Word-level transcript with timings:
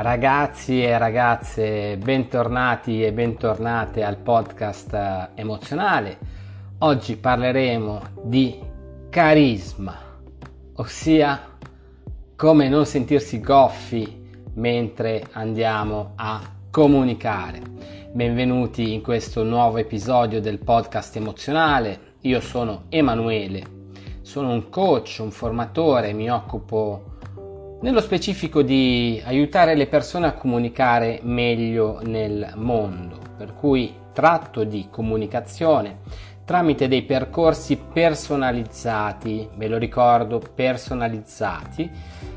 Ragazzi 0.00 0.80
e 0.80 0.96
ragazze, 0.96 1.96
bentornati 1.96 3.02
e 3.02 3.12
bentornate 3.12 4.04
al 4.04 4.16
podcast 4.18 4.94
eh, 4.94 5.28
emozionale. 5.34 6.18
Oggi 6.78 7.16
parleremo 7.16 8.00
di 8.22 8.60
carisma, 9.10 9.98
ossia 10.74 11.40
come 12.36 12.68
non 12.68 12.86
sentirsi 12.86 13.40
goffi 13.40 14.38
mentre 14.54 15.26
andiamo 15.32 16.12
a 16.14 16.42
comunicare. 16.70 17.60
Benvenuti 18.12 18.92
in 18.92 19.02
questo 19.02 19.42
nuovo 19.42 19.78
episodio 19.78 20.40
del 20.40 20.60
podcast 20.60 21.16
emozionale. 21.16 22.14
Io 22.20 22.38
sono 22.38 22.84
Emanuele, 22.88 23.64
sono 24.22 24.52
un 24.52 24.68
coach, 24.68 25.18
un 25.18 25.32
formatore, 25.32 26.12
mi 26.12 26.30
occupo 26.30 27.16
nello 27.80 28.00
specifico 28.00 28.62
di 28.62 29.22
aiutare 29.24 29.76
le 29.76 29.86
persone 29.86 30.26
a 30.26 30.32
comunicare 30.32 31.20
meglio 31.22 32.00
nel 32.02 32.50
mondo, 32.56 33.20
per 33.36 33.54
cui 33.54 33.94
tratto 34.12 34.64
di 34.64 34.88
comunicazione 34.90 36.00
tramite 36.44 36.88
dei 36.88 37.02
percorsi 37.02 37.76
personalizzati, 37.76 39.50
ve 39.54 39.68
lo 39.68 39.76
ricordo, 39.76 40.42
personalizzati. 40.54 41.88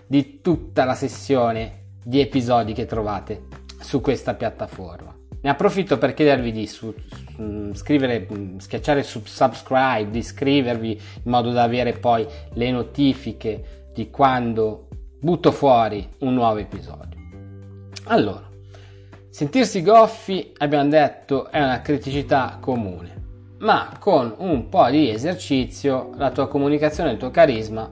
di 0.06 0.40
tutta 0.40 0.84
la 0.84 0.94
sessione 0.94 1.84
di 2.02 2.20
episodi 2.20 2.72
che 2.72 2.86
trovate 2.86 3.46
su 3.80 4.00
questa 4.00 4.34
piattaforma. 4.34 5.17
Ne 5.40 5.50
approfitto 5.50 5.98
per 5.98 6.14
chiedervi 6.14 6.50
di 6.50 6.66
su, 6.66 6.92
su, 7.34 7.70
scrivere, 7.74 8.26
schiacciare 8.58 9.04
su 9.04 9.22
subscribe, 9.24 10.10
di 10.10 10.18
iscrivervi 10.18 11.00
in 11.22 11.30
modo 11.30 11.52
da 11.52 11.62
avere 11.62 11.92
poi 11.92 12.26
le 12.54 12.70
notifiche 12.70 13.90
di 13.94 14.10
quando 14.10 14.88
butto 15.20 15.52
fuori 15.52 16.08
un 16.18 16.34
nuovo 16.34 16.58
episodio. 16.58 17.18
Allora, 18.04 18.48
sentirsi 19.30 19.82
goffi, 19.82 20.52
abbiamo 20.58 20.88
detto, 20.88 21.50
è 21.50 21.62
una 21.62 21.82
criticità 21.82 22.58
comune, 22.60 23.56
ma 23.58 23.96
con 24.00 24.34
un 24.38 24.68
po' 24.68 24.88
di 24.90 25.10
esercizio 25.10 26.10
la 26.16 26.30
tua 26.30 26.48
comunicazione 26.48 27.10
e 27.10 27.12
il 27.12 27.18
tuo 27.18 27.30
carisma 27.30 27.90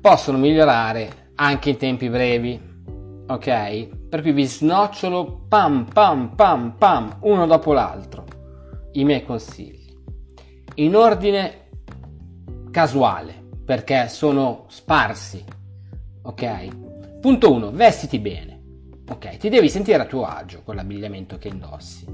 possono 0.00 0.38
migliorare 0.38 1.30
anche 1.36 1.70
in 1.70 1.76
tempi 1.78 2.08
brevi 2.08 2.73
ok? 3.26 4.08
Per 4.08 4.22
cui 4.22 4.32
vi 4.32 4.46
snocciolo 4.46 5.46
pam 5.48 5.86
pam 5.92 6.34
pam 6.34 6.74
pam 6.76 7.16
uno 7.20 7.46
dopo 7.46 7.72
l'altro 7.72 8.24
i 8.92 9.04
miei 9.04 9.24
consigli 9.24 9.84
in 10.76 10.96
ordine 10.96 11.68
casuale 12.70 13.42
perché 13.64 14.08
sono 14.08 14.64
sparsi, 14.68 15.42
ok? 16.22 17.20
Punto 17.20 17.52
1, 17.52 17.70
vestiti 17.70 18.18
bene. 18.18 18.60
Ok, 19.08 19.36
ti 19.36 19.48
devi 19.48 19.68
sentire 19.68 20.02
a 20.02 20.06
tuo 20.06 20.24
agio 20.24 20.62
con 20.64 20.74
l'abbigliamento 20.74 21.38
che 21.38 21.48
indossi. 21.48 22.04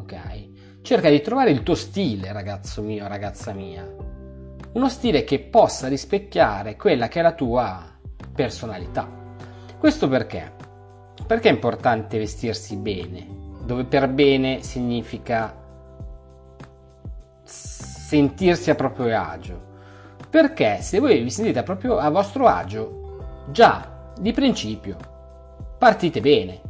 Ok? 0.00 0.80
Cerca 0.82 1.08
di 1.08 1.20
trovare 1.20 1.50
il 1.50 1.62
tuo 1.62 1.74
stile, 1.74 2.32
ragazzo 2.32 2.82
mio, 2.82 3.06
ragazza 3.06 3.52
mia. 3.52 3.86
Uno 4.72 4.88
stile 4.88 5.24
che 5.24 5.40
possa 5.40 5.88
rispecchiare 5.88 6.76
quella 6.76 7.08
che 7.08 7.20
è 7.20 7.22
la 7.22 7.34
tua 7.34 7.82
personalità. 8.34 9.15
Questo 9.86 10.08
perché? 10.08 10.50
Perché 11.28 11.48
è 11.48 11.52
importante 11.52 12.18
vestirsi 12.18 12.74
bene, 12.74 13.24
dove 13.62 13.84
per 13.84 14.08
bene 14.08 14.60
significa 14.64 15.54
sentirsi 17.44 18.68
a 18.68 18.74
proprio 18.74 19.16
agio. 19.16 19.62
Perché 20.28 20.78
se 20.80 20.98
voi 20.98 21.22
vi 21.22 21.30
sentite 21.30 21.62
proprio 21.62 21.98
a 21.98 22.10
vostro 22.10 22.48
agio, 22.48 23.44
già 23.52 24.12
di 24.18 24.32
principio 24.32 24.96
partite 25.78 26.20
bene. 26.20 26.60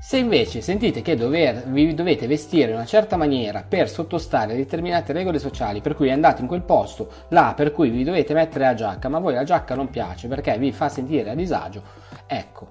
Se 0.00 0.16
invece 0.16 0.60
sentite 0.60 1.00
che 1.00 1.14
dover, 1.14 1.62
vi 1.68 1.94
dovete 1.94 2.26
vestire 2.26 2.70
in 2.70 2.76
una 2.76 2.86
certa 2.86 3.16
maniera 3.16 3.64
per 3.66 3.88
sottostare 3.88 4.54
a 4.54 4.56
determinate 4.56 5.12
regole 5.12 5.38
sociali, 5.38 5.80
per 5.80 5.94
cui 5.94 6.10
andate 6.10 6.42
in 6.42 6.48
quel 6.48 6.62
posto 6.62 7.08
là, 7.28 7.52
per 7.54 7.70
cui 7.70 7.90
vi 7.90 8.02
dovete 8.02 8.34
mettere 8.34 8.64
la 8.64 8.74
giacca, 8.74 9.08
ma 9.08 9.20
voi 9.20 9.34
la 9.34 9.44
giacca 9.44 9.76
non 9.76 9.90
piace 9.90 10.26
perché 10.26 10.58
vi 10.58 10.72
fa 10.72 10.88
sentire 10.88 11.30
a 11.30 11.34
disagio, 11.36 12.07
ecco, 12.28 12.68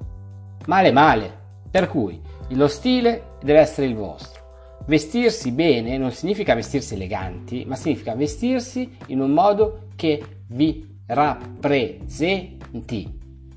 male 0.67 0.91
male. 0.91 1.35
Per 1.69 1.89
cui 1.89 2.21
lo 2.49 2.67
stile 2.67 3.35
deve 3.41 3.59
essere 3.59 3.87
il 3.87 3.95
vostro. 3.95 4.45
Vestirsi 4.85 5.51
bene 5.51 5.97
non 5.97 6.11
significa 6.11 6.55
vestirsi 6.55 6.93
eleganti, 6.93 7.65
ma 7.65 7.75
significa 7.75 8.15
vestirsi 8.15 8.97
in 9.07 9.19
un 9.19 9.31
modo 9.31 9.89
che 9.97 10.23
vi 10.47 11.01
rappresenti. 11.07 12.55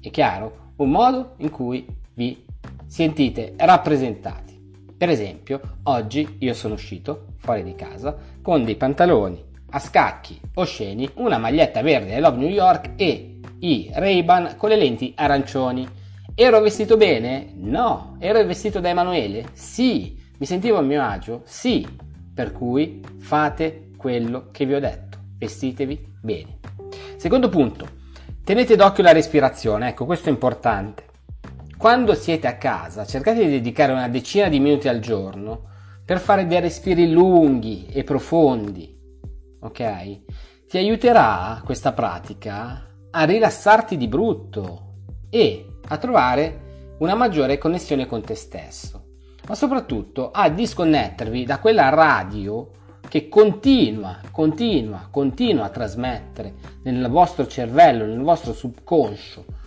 È 0.00 0.10
chiaro? 0.10 0.72
Un 0.76 0.90
modo 0.90 1.34
in 1.36 1.50
cui 1.50 1.86
vi 2.14 2.44
sentite 2.86 3.54
rappresentati. 3.56 4.58
Per 4.96 5.08
esempio, 5.08 5.60
oggi 5.84 6.36
io 6.40 6.52
sono 6.52 6.74
uscito 6.74 7.26
fuori 7.36 7.62
di 7.62 7.74
casa 7.74 8.16
con 8.42 8.64
dei 8.64 8.76
pantaloni 8.76 9.48
a 9.70 9.78
scacchi 9.78 10.40
osceni, 10.54 11.08
una 11.14 11.38
maglietta 11.38 11.80
verde 11.82 12.16
I 12.16 12.20
Love 12.20 12.36
New 12.38 12.48
York 12.48 12.90
e 12.96 13.29
i 13.60 13.90
Ray-Ban 13.92 14.54
con 14.56 14.68
le 14.68 14.76
lenti 14.76 15.12
arancioni. 15.16 15.88
Ero 16.34 16.60
vestito 16.60 16.96
bene? 16.96 17.52
No. 17.56 18.16
Ero 18.18 18.44
vestito 18.44 18.80
da 18.80 18.88
Emanuele? 18.88 19.46
Sì. 19.52 20.18
Mi 20.38 20.46
sentivo 20.46 20.78
a 20.78 20.82
mio 20.82 21.02
agio? 21.02 21.42
Sì. 21.44 21.86
Per 22.34 22.52
cui 22.52 23.00
fate 23.18 23.90
quello 23.96 24.48
che 24.50 24.64
vi 24.64 24.74
ho 24.74 24.80
detto. 24.80 25.18
Vestitevi 25.36 26.14
bene. 26.22 26.58
Secondo 27.16 27.48
punto, 27.48 27.86
tenete 28.44 28.76
d'occhio 28.76 29.02
la 29.02 29.12
respirazione. 29.12 29.88
Ecco, 29.88 30.06
questo 30.06 30.28
è 30.28 30.32
importante. 30.32 31.04
Quando 31.76 32.14
siete 32.14 32.46
a 32.46 32.56
casa, 32.56 33.04
cercate 33.04 33.44
di 33.44 33.50
dedicare 33.50 33.92
una 33.92 34.08
decina 34.08 34.48
di 34.48 34.60
minuti 34.60 34.88
al 34.88 35.00
giorno 35.00 35.68
per 36.04 36.18
fare 36.18 36.46
dei 36.46 36.60
respiri 36.60 37.10
lunghi 37.10 37.86
e 37.90 38.04
profondi. 38.04 38.98
Ok? 39.60 40.20
Ti 40.66 40.78
aiuterà 40.78 41.60
questa 41.64 41.92
pratica 41.92 42.89
a 43.10 43.24
rilassarti 43.24 43.96
di 43.96 44.08
brutto 44.08 44.88
e 45.30 45.66
a 45.88 45.96
trovare 45.96 46.94
una 46.98 47.14
maggiore 47.14 47.58
connessione 47.58 48.06
con 48.06 48.22
te 48.22 48.34
stesso, 48.34 49.04
ma 49.46 49.54
soprattutto 49.54 50.30
a 50.30 50.48
disconnettervi 50.48 51.44
da 51.44 51.58
quella 51.58 51.88
radio 51.88 52.70
che 53.08 53.28
continua, 53.28 54.20
continua, 54.30 55.08
continua 55.10 55.64
a 55.64 55.70
trasmettere 55.70 56.54
nel 56.82 57.08
vostro 57.08 57.46
cervello, 57.46 58.04
nel 58.04 58.20
vostro 58.20 58.52
subconscio 58.52 59.58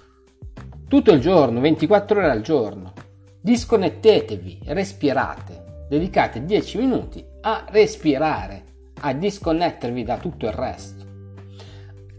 tutto 0.93 1.11
il 1.11 1.21
giorno, 1.21 1.59
24 1.59 2.19
ore 2.19 2.29
al 2.29 2.41
giorno. 2.41 2.93
Disconnettetevi, 3.41 4.59
respirate, 4.65 5.85
dedicate 5.89 6.45
10 6.45 6.77
minuti 6.77 7.25
a 7.41 7.65
respirare, 7.71 8.63
a 8.99 9.11
disconnettervi 9.11 10.03
da 10.03 10.17
tutto 10.17 10.45
il 10.45 10.51
resto. 10.51 11.02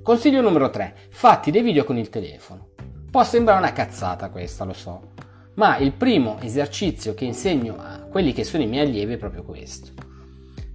Consiglio 0.05 0.43
numero 0.43 0.69
3. 0.69 0.95
Fatti 1.09 1.51
dei 1.51 1.63
video 1.63 1.85
con 1.85 1.97
il 1.97 2.11
telefono. 2.11 2.73
Può 3.11 3.25
sembrare 3.25 3.59
una 3.59 3.73
cazzata 3.73 4.29
questa, 4.29 4.65
lo 4.65 4.75
so, 4.75 5.13
ma 5.55 5.79
il 5.79 5.93
primo 5.93 6.39
esercizio 6.43 7.15
che 7.15 7.25
insegno 7.25 7.77
a 7.79 8.01
quelli 8.01 8.35
che 8.35 8.45
sono 8.45 8.63
i 8.63 8.67
miei 8.67 8.87
allievi 8.87 9.15
è 9.15 9.17
proprio 9.17 9.45
questo. 9.45 9.93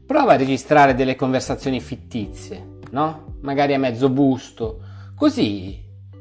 Prova 0.04 0.34
a 0.34 0.36
registrare 0.36 0.96
delle 0.96 1.16
conversazioni 1.16 1.80
fittizie, 1.80 2.80
no? 2.90 3.36
Magari 3.42 3.76
a 3.76 3.80
mezzo 3.80 4.10
busto, 4.10 4.82
così 5.16 5.80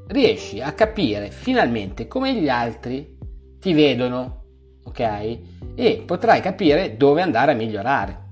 riesci 0.09 0.61
a 0.61 0.73
capire 0.73 1.31
finalmente 1.31 2.09
come 2.09 2.35
gli 2.35 2.51
altri 2.51 3.17
ti 3.59 3.73
vedono, 3.73 4.43
ok? 4.85 5.39
E 5.75 6.03
potrai 6.05 6.43
capire 6.43 6.99
dove 6.99 7.23
andare 7.23 7.53
a 7.53 7.55
migliorare. 7.55 8.27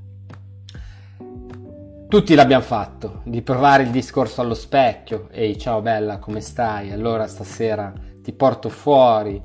Tutti 2.09 2.37
l'abbiamo 2.37 2.63
fatto, 2.63 3.23
di 3.25 3.43
provare 3.43 3.83
il 3.83 3.91
discorso 3.91 4.41
allo 4.41 4.55
specchio. 4.55 5.27
Ehi, 5.33 5.59
ciao 5.59 5.81
bella, 5.83 6.19
come 6.19 6.41
stai? 6.41 6.93
Allora 6.93 7.27
stasera 7.27 7.93
ti 8.23 8.33
porto 8.33 8.69
fuori. 8.69 9.43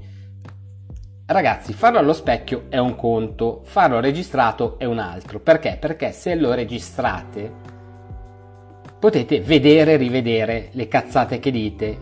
Ragazzi, 1.26 1.74
farlo 1.74 1.98
allo 1.98 2.14
specchio 2.14 2.66
è 2.70 2.78
un 2.78 2.96
conto, 2.96 3.62
farlo 3.64 4.00
registrato 4.00 4.78
è 4.78 4.86
un 4.86 5.00
altro. 5.00 5.40
Perché? 5.40 5.78
Perché 5.80 6.12
se 6.12 6.36
lo 6.36 6.54
registrate 6.54 7.52
potete 9.00 9.42
vedere 9.42 9.94
e 9.94 9.98
rivedere 9.98 10.70
le 10.74 10.88
cazzate 10.88 11.40
che 11.40 11.50
dite, 11.50 12.00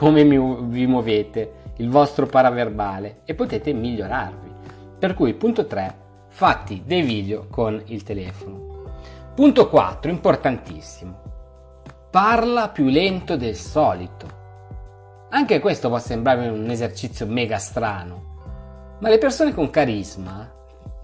come 0.00 0.24
vi 0.24 0.84
muovete, 0.84 1.52
il 1.76 1.88
vostro 1.88 2.26
paraverbale 2.26 3.20
e 3.24 3.34
potete 3.34 3.72
migliorarvi. 3.72 4.50
Per 4.98 5.14
cui, 5.14 5.32
punto 5.34 5.64
3, 5.64 5.94
fatti 6.26 6.82
dei 6.84 7.02
video 7.02 7.46
con 7.48 7.80
il 7.86 8.02
telefono. 8.02 8.71
Punto 9.34 9.70
4, 9.70 10.10
importantissimo. 10.10 11.22
Parla 12.10 12.68
più 12.68 12.88
lento 12.88 13.34
del 13.38 13.56
solito. 13.56 14.26
Anche 15.30 15.58
questo 15.58 15.88
può 15.88 15.98
sembrare 15.98 16.48
un 16.50 16.68
esercizio 16.68 17.26
mega 17.26 17.56
strano, 17.56 18.98
ma 19.00 19.08
le 19.08 19.16
persone 19.16 19.54
con 19.54 19.70
carisma 19.70 20.52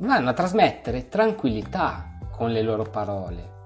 vanno 0.01 0.29
a 0.29 0.35
trasmettere 0.35 1.09
tranquillità 1.09 2.19
con 2.31 2.53
le 2.53 2.61
loro 2.61 2.83
parole. 2.83 3.57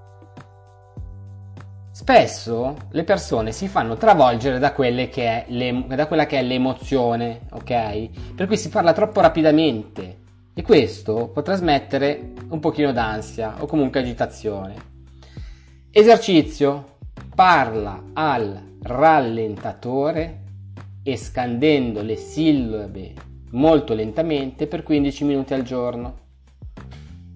Spesso 1.91 2.77
le 2.91 3.03
persone 3.03 3.51
si 3.51 3.67
fanno 3.67 3.97
travolgere 3.97 4.59
da, 4.59 4.73
che 4.73 5.45
da 5.87 6.07
quella 6.07 6.25
che 6.25 6.39
è 6.39 6.41
l'emozione, 6.41 7.47
ok? 7.51 8.33
Per 8.33 8.47
cui 8.47 8.55
si 8.55 8.69
parla 8.69 8.93
troppo 8.93 9.19
rapidamente 9.19 10.22
e 10.53 10.61
questo 10.61 11.29
può 11.29 11.41
trasmettere 11.41 12.33
un 12.49 12.59
pochino 12.59 12.91
d'ansia 12.91 13.55
o 13.59 13.65
comunque 13.65 13.99
agitazione. 13.99 14.75
Esercizio. 15.91 16.91
Parla 17.35 18.11
al 18.13 18.77
rallentatore 18.83 20.41
e 21.03 21.17
scandendo 21.17 22.01
le 22.03 22.15
sillabe 22.15 23.13
molto 23.51 23.93
lentamente 23.93 24.67
per 24.67 24.83
15 24.83 25.23
minuti 25.23 25.53
al 25.53 25.63
giorno. 25.63 26.17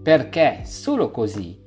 Perché 0.00 0.60
solo 0.62 1.10
così 1.10 1.60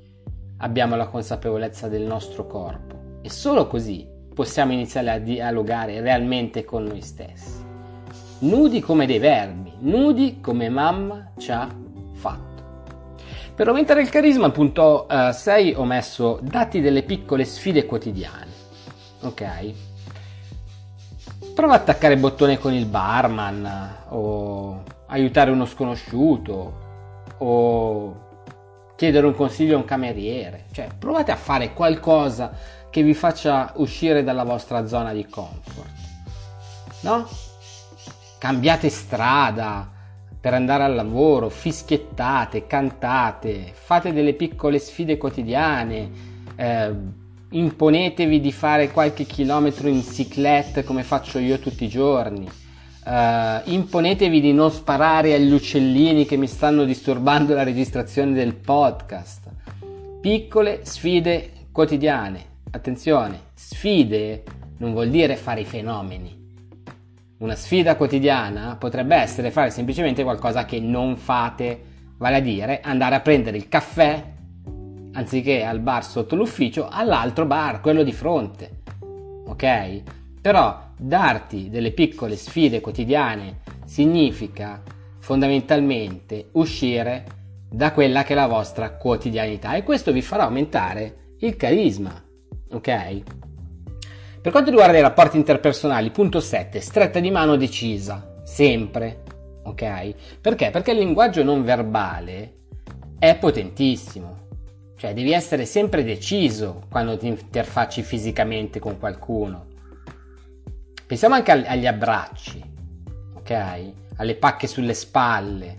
abbiamo 0.59 0.95
la 0.95 1.07
consapevolezza 1.07 1.89
del 1.89 2.03
nostro 2.03 2.47
corpo 2.47 3.19
e 3.21 3.29
solo 3.29 3.67
così 3.67 4.12
possiamo 4.33 4.73
iniziare 4.73 5.11
a 5.11 5.19
dialogare 5.19 6.01
realmente 6.01 6.65
con 6.65 6.83
noi 6.83 7.01
stessi. 7.01 7.61
Nudi 8.39 8.81
come 8.81 9.05
dei 9.05 9.19
verbi, 9.19 9.71
nudi 9.79 10.41
come 10.41 10.69
mamma 10.69 11.31
ci 11.37 11.51
ha 11.51 11.67
fatto. 12.13 12.51
Per 13.55 13.67
aumentare 13.67 14.01
il 14.01 14.09
carisma, 14.09 14.45
al 14.45 14.51
punto 14.51 15.07
6 15.31 15.73
uh, 15.73 15.79
ho 15.79 15.85
messo 15.85 16.39
dati 16.41 16.81
delle 16.81 17.03
piccole 17.03 17.45
sfide 17.45 17.85
quotidiane. 17.85 18.51
Ok? 19.21 19.73
Prova 21.53 21.73
a 21.73 21.77
attaccare 21.77 22.15
il 22.15 22.19
bottone 22.19 22.57
con 22.57 22.73
il 22.73 22.87
barman 22.87 23.97
o 24.09 24.83
aiutare 25.05 25.51
uno 25.51 25.65
sconosciuto 25.65 26.81
o 27.37 28.23
chiedere 28.95 29.27
un 29.27 29.35
consiglio 29.35 29.75
a 29.75 29.77
un 29.77 29.85
cameriere. 29.85 30.65
Cioè, 30.71 30.87
provate 30.97 31.31
a 31.31 31.35
fare 31.35 31.73
qualcosa 31.73 32.51
che 32.93 33.01
vi 33.01 33.15
faccia 33.15 33.73
uscire 33.77 34.23
dalla 34.23 34.43
vostra 34.43 34.85
zona 34.85 35.13
di 35.13 35.25
comfort. 35.25 35.89
No? 37.01 37.27
Cambiate 38.37 38.87
strada 38.89 39.89
per 40.39 40.53
andare 40.53 40.83
al 40.83 40.93
lavoro, 40.93 41.49
fischiettate, 41.49 42.67
cantate, 42.67 43.71
fate 43.73 44.13
delle 44.13 44.33
piccole 44.33 44.77
sfide 44.77 45.17
quotidiane, 45.17 46.11
eh, 46.55 46.91
imponetevi 47.49 48.39
di 48.39 48.51
fare 48.51 48.91
qualche 48.91 49.23
chilometro 49.23 49.87
in 49.87 50.03
ciclette 50.03 50.83
come 50.83 51.01
faccio 51.01 51.39
io 51.39 51.57
tutti 51.57 51.85
i 51.85 51.89
giorni. 51.89 52.47
Uh, 53.05 53.59
imponetevi 53.69 54.39
di 54.39 54.53
non 54.53 54.71
sparare 54.71 55.33
agli 55.33 55.51
uccellini 55.51 56.25
che 56.25 56.37
mi 56.37 56.47
stanno 56.47 56.85
disturbando 56.85 57.55
la 57.55 57.63
registrazione 57.63 58.33
del 58.33 58.53
podcast. 58.53 59.49
Piccole 60.21 60.81
sfide 60.85 61.67
quotidiane. 61.71 62.51
Attenzione, 62.75 63.39
sfide 63.53 64.43
non 64.77 64.93
vuol 64.93 65.11
dire 65.11 65.35
fare 65.35 65.61
i 65.61 65.65
fenomeni. 65.65 66.35
Una 67.37 67.53
sfida 67.53 67.95
quotidiana 67.95 68.77
potrebbe 68.77 69.15
essere 69.15 69.51
fare 69.51 69.69
semplicemente 69.69 70.23
qualcosa 70.23 70.65
che 70.65 70.79
non 70.79 71.15
fate, 71.15 71.81
vale 72.17 72.37
a 72.37 72.39
dire 72.39 72.79
andare 72.81 73.13
a 73.13 73.19
prendere 73.19 73.57
il 73.57 73.69
caffè 73.69 74.23
anziché 75.11 75.63
al 75.63 75.81
bar 75.81 76.03
sotto 76.03 76.35
l'ufficio, 76.35 76.87
all'altro 76.89 77.45
bar, 77.45 77.79
quello 77.79 78.01
di 78.01 78.11
fronte. 78.11 78.81
Ok? 79.45 80.01
Però 80.41 80.81
darti 80.97 81.69
delle 81.69 81.91
piccole 81.91 82.35
sfide 82.35 82.81
quotidiane 82.81 83.59
significa 83.85 84.81
fondamentalmente 85.19 86.49
uscire 86.53 87.23
da 87.69 87.91
quella 87.91 88.23
che 88.23 88.33
è 88.33 88.35
la 88.35 88.47
vostra 88.47 88.93
quotidianità 88.95 89.75
e 89.75 89.83
questo 89.83 90.11
vi 90.11 90.23
farà 90.23 90.45
aumentare 90.45 91.35
il 91.37 91.55
carisma 91.55 92.31
ok? 92.73 93.23
Per 94.41 94.51
quanto 94.51 94.69
riguarda 94.71 94.97
i 94.97 95.01
rapporti 95.01 95.37
interpersonali, 95.37 96.11
punto 96.11 96.39
7, 96.39 96.81
stretta 96.81 97.19
di 97.19 97.31
mano 97.31 97.55
decisa. 97.55 98.41
sempre, 98.43 99.23
ok? 99.63 100.39
Perché? 100.41 100.69
Perché 100.69 100.91
il 100.91 100.97
linguaggio 100.97 101.43
non 101.43 101.63
verbale 101.63 102.57
è 103.17 103.37
potentissimo. 103.37 104.41
Cioè, 104.97 105.13
devi 105.13 105.33
essere 105.33 105.65
sempre 105.65 106.03
deciso 106.03 106.83
quando 106.89 107.17
ti 107.17 107.27
interfacci 107.27 108.03
fisicamente 108.03 108.79
con 108.79 108.99
qualcuno. 108.99 109.67
Pensiamo 111.05 111.35
anche 111.35 111.51
agli 111.51 111.87
abbracci, 111.87 112.63
ok? 113.35 113.91
Alle 114.17 114.35
pacche 114.35 114.67
sulle 114.67 114.93
spalle, 114.93 115.77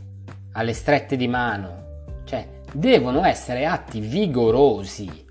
alle 0.53 0.73
strette 0.73 1.17
di 1.17 1.29
mano. 1.29 2.03
Cioè, 2.25 2.47
devono 2.73 3.25
essere 3.25 3.65
atti 3.65 4.01
vigorosi, 4.01 5.24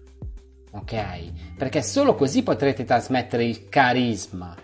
ok? 0.74 1.56
Perché 1.58 1.82
solo 1.82 2.16
così 2.16 2.44
potrete 2.44 2.84
trasmettere 2.84 3.46
il 3.46 3.70
carisma. 3.70 4.56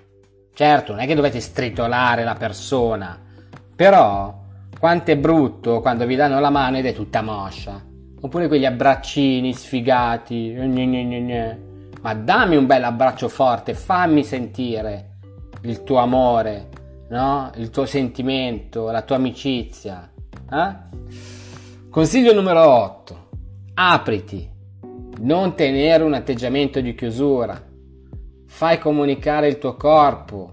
Certo, 0.54 0.92
non 0.92 1.02
è 1.02 1.08
che 1.08 1.16
dovete 1.16 1.40
stritolare 1.40 2.24
la 2.24 2.36
persona, 2.36 3.18
però 3.76 4.38
quanto 4.78 5.12
è 5.12 5.18
brutto 5.18 5.80
quando 5.80 6.06
vi 6.06 6.16
danno 6.16 6.40
la 6.40 6.50
mano 6.50 6.78
ed 6.78 6.86
è 6.86 6.94
tutta 6.94 7.22
moscia. 7.22 7.82
Oppure 8.22 8.48
quegli 8.48 8.66
abbraccini 8.66 9.54
sfigati. 9.54 10.52
Gne 10.52 10.86
gne 10.86 11.04
gne 11.06 11.62
Ma 12.02 12.14
dammi 12.14 12.58
un 12.58 12.66
bel 12.66 12.84
abbraccio 12.84 13.30
forte, 13.30 13.74
fammi 13.74 14.24
sentire 14.24 15.18
il 15.62 15.84
tuo 15.84 15.98
amore, 15.98 16.70
no? 17.10 17.52
Il 17.56 17.70
tuo 17.70 17.86
sentimento, 17.86 18.92
la 18.92 19.02
tua 19.02 19.16
amicizia. 19.16 20.10
Eh? 20.52 20.76
Consiglio 21.90 22.34
numero 22.34 22.68
8. 22.68 23.30
Apriti. 23.76 24.49
Non 25.22 25.54
tenere 25.54 26.04
un 26.04 26.14
atteggiamento 26.14 26.80
di 26.80 26.96
chiusura. 26.96 27.62
Fai 28.48 28.80
comunicare 28.80 29.50
il 29.50 29.58
tuo 29.58 29.76
corpo, 29.76 30.50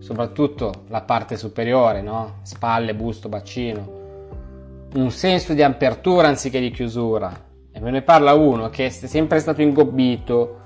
soprattutto 0.00 0.86
la 0.88 1.02
parte 1.02 1.36
superiore, 1.36 2.02
no? 2.02 2.38
Spalle, 2.42 2.96
busto, 2.96 3.28
bacino. 3.28 4.88
Un 4.94 5.12
senso 5.12 5.54
di 5.54 5.62
apertura 5.62 6.26
anziché 6.26 6.58
di 6.58 6.72
chiusura. 6.72 7.32
E 7.70 7.78
me 7.78 7.92
ne 7.92 8.02
parla 8.02 8.34
uno 8.34 8.70
che 8.70 8.86
è 8.86 8.88
sempre 8.88 9.38
stato 9.38 9.62
ingobbito, 9.62 10.58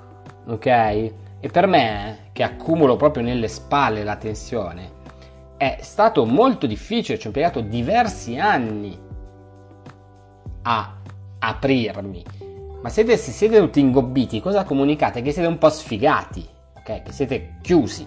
ok? 0.47 0.66
E 0.66 1.49
per 1.52 1.66
me, 1.66 2.30
che 2.32 2.44
accumulo 2.44 2.97
proprio 2.97 3.23
nelle 3.23 3.49
spalle 3.49 4.02
la 4.02 4.16
tensione, 4.16 5.00
è 5.59 5.76
stato 5.82 6.25
molto 6.25 6.66
difficile, 6.66 7.18
ci 7.18 7.26
ho 7.26 7.28
impiegato 7.28 7.61
diversi 7.61 8.38
anni 8.38 8.99
a 10.62 10.97
aprirmi. 11.38 12.51
Ma 12.82 12.88
se 12.88 13.16
siete 13.16 13.58
tutti 13.58 13.78
ingobbiti, 13.78 14.40
cosa 14.40 14.64
comunicate? 14.64 15.22
Che 15.22 15.30
siete 15.30 15.46
un 15.46 15.56
po' 15.56 15.70
sfigati, 15.70 16.44
ok? 16.76 17.02
Che 17.02 17.12
siete 17.12 17.54
chiusi, 17.62 18.04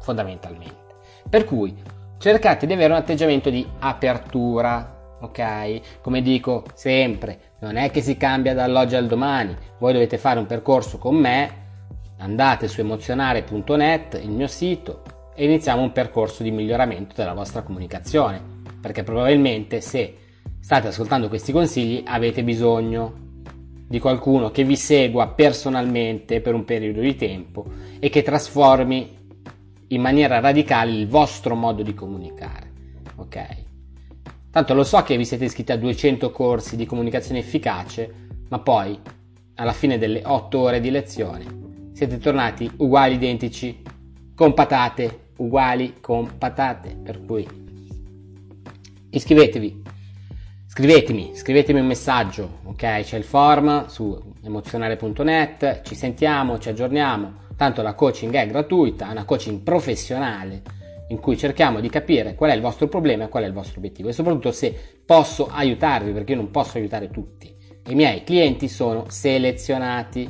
fondamentalmente. 0.00 0.80
Per 1.28 1.44
cui 1.44 1.72
cercate 2.18 2.66
di 2.66 2.72
avere 2.72 2.92
un 2.92 2.98
atteggiamento 2.98 3.48
di 3.48 3.64
apertura, 3.78 5.16
ok? 5.20 6.00
Come 6.00 6.20
dico 6.20 6.64
sempre, 6.74 7.52
non 7.60 7.76
è 7.76 7.92
che 7.92 8.02
si 8.02 8.16
cambia 8.16 8.54
dall'oggi 8.54 8.96
al 8.96 9.06
domani, 9.06 9.56
voi 9.78 9.92
dovete 9.92 10.18
fare 10.18 10.40
un 10.40 10.46
percorso 10.46 10.98
con 10.98 11.14
me, 11.14 11.60
andate 12.18 12.66
su 12.66 12.80
emozionare.net, 12.80 14.18
il 14.20 14.30
mio 14.30 14.48
sito, 14.48 15.02
e 15.32 15.44
iniziamo 15.44 15.80
un 15.80 15.92
percorso 15.92 16.42
di 16.42 16.50
miglioramento 16.50 17.14
della 17.14 17.34
vostra 17.34 17.62
comunicazione, 17.62 18.42
perché 18.80 19.04
probabilmente 19.04 19.80
se 19.80 20.16
state 20.58 20.88
ascoltando 20.88 21.28
questi 21.28 21.52
consigli 21.52 22.02
avete 22.04 22.42
bisogno 22.42 23.21
di 23.92 23.98
qualcuno 23.98 24.50
che 24.50 24.64
vi 24.64 24.74
segua 24.74 25.28
personalmente 25.28 26.40
per 26.40 26.54
un 26.54 26.64
periodo 26.64 27.02
di 27.02 27.14
tempo 27.14 27.66
e 27.98 28.08
che 28.08 28.22
trasformi 28.22 29.18
in 29.88 30.00
maniera 30.00 30.40
radicale 30.40 30.92
il 30.92 31.06
vostro 31.06 31.54
modo 31.54 31.82
di 31.82 31.92
comunicare. 31.92 32.72
Ok? 33.16 33.46
Tanto 34.50 34.72
lo 34.72 34.82
so 34.82 35.02
che 35.02 35.18
vi 35.18 35.26
siete 35.26 35.44
iscritti 35.44 35.72
a 35.72 35.76
200 35.76 36.30
corsi 36.30 36.74
di 36.76 36.86
comunicazione 36.86 37.40
efficace, 37.40 38.10
ma 38.48 38.60
poi 38.60 38.98
alla 39.56 39.74
fine 39.74 39.98
delle 39.98 40.22
8 40.24 40.58
ore 40.58 40.80
di 40.80 40.90
lezione 40.90 41.44
siete 41.92 42.16
tornati 42.16 42.70
uguali 42.78 43.16
identici 43.16 43.82
con 44.34 44.54
patate 44.54 45.32
uguali 45.36 45.96
con 46.00 46.38
patate. 46.38 46.96
Per 46.96 47.22
cui 47.26 47.46
iscrivetevi, 49.10 49.82
scrivetemi, 50.74 51.32
scrivetemi 51.34 51.80
un 51.80 51.86
messaggio, 51.86 52.60
ok? 52.64 53.02
C'è 53.02 53.18
il 53.18 53.24
form 53.24 53.88
su 53.88 54.18
emozionale.net, 54.42 55.82
ci 55.82 55.94
sentiamo, 55.94 56.58
ci 56.58 56.70
aggiorniamo. 56.70 57.40
Tanto 57.58 57.82
la 57.82 57.92
coaching 57.92 58.34
è 58.34 58.46
gratuita, 58.46 59.08
è 59.08 59.10
una 59.10 59.26
coaching 59.26 59.60
professionale 59.60 60.62
in 61.08 61.20
cui 61.20 61.36
cerchiamo 61.36 61.78
di 61.80 61.90
capire 61.90 62.34
qual 62.34 62.52
è 62.52 62.54
il 62.54 62.62
vostro 62.62 62.88
problema 62.88 63.24
e 63.24 63.28
qual 63.28 63.44
è 63.44 63.46
il 63.46 63.52
vostro 63.52 63.80
obiettivo 63.80 64.08
e 64.08 64.14
soprattutto 64.14 64.50
se 64.50 64.74
posso 65.04 65.46
aiutarvi 65.48 66.10
perché 66.10 66.32
io 66.32 66.38
non 66.38 66.50
posso 66.50 66.78
aiutare 66.78 67.10
tutti. 67.10 67.54
I 67.88 67.94
miei 67.94 68.24
clienti 68.24 68.66
sono 68.66 69.04
selezionati 69.08 70.26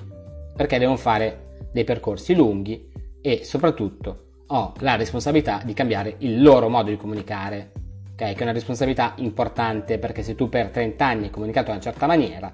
perché 0.57 0.79
devono 0.79 0.99
fare 0.99 1.69
dei 1.73 1.85
percorsi 1.85 2.35
lunghi 2.35 2.91
e 3.23 3.45
soprattutto 3.45 4.25
ho 4.49 4.73
la 4.81 4.97
responsabilità 4.97 5.63
di 5.65 5.73
cambiare 5.73 6.17
il 6.19 6.43
loro 6.43 6.69
modo 6.69 6.91
di 6.91 6.97
comunicare? 6.97 7.82
Che 8.29 8.39
è 8.39 8.43
una 8.43 8.53
responsabilità 8.53 9.15
importante 9.17 9.99
perché 9.99 10.23
se 10.23 10.35
tu 10.35 10.49
per 10.49 10.69
30 10.69 11.05
anni 11.05 11.25
hai 11.25 11.31
comunicato 11.31 11.69
in 11.69 11.75
una 11.75 11.83
certa 11.83 12.07
maniera 12.07 12.53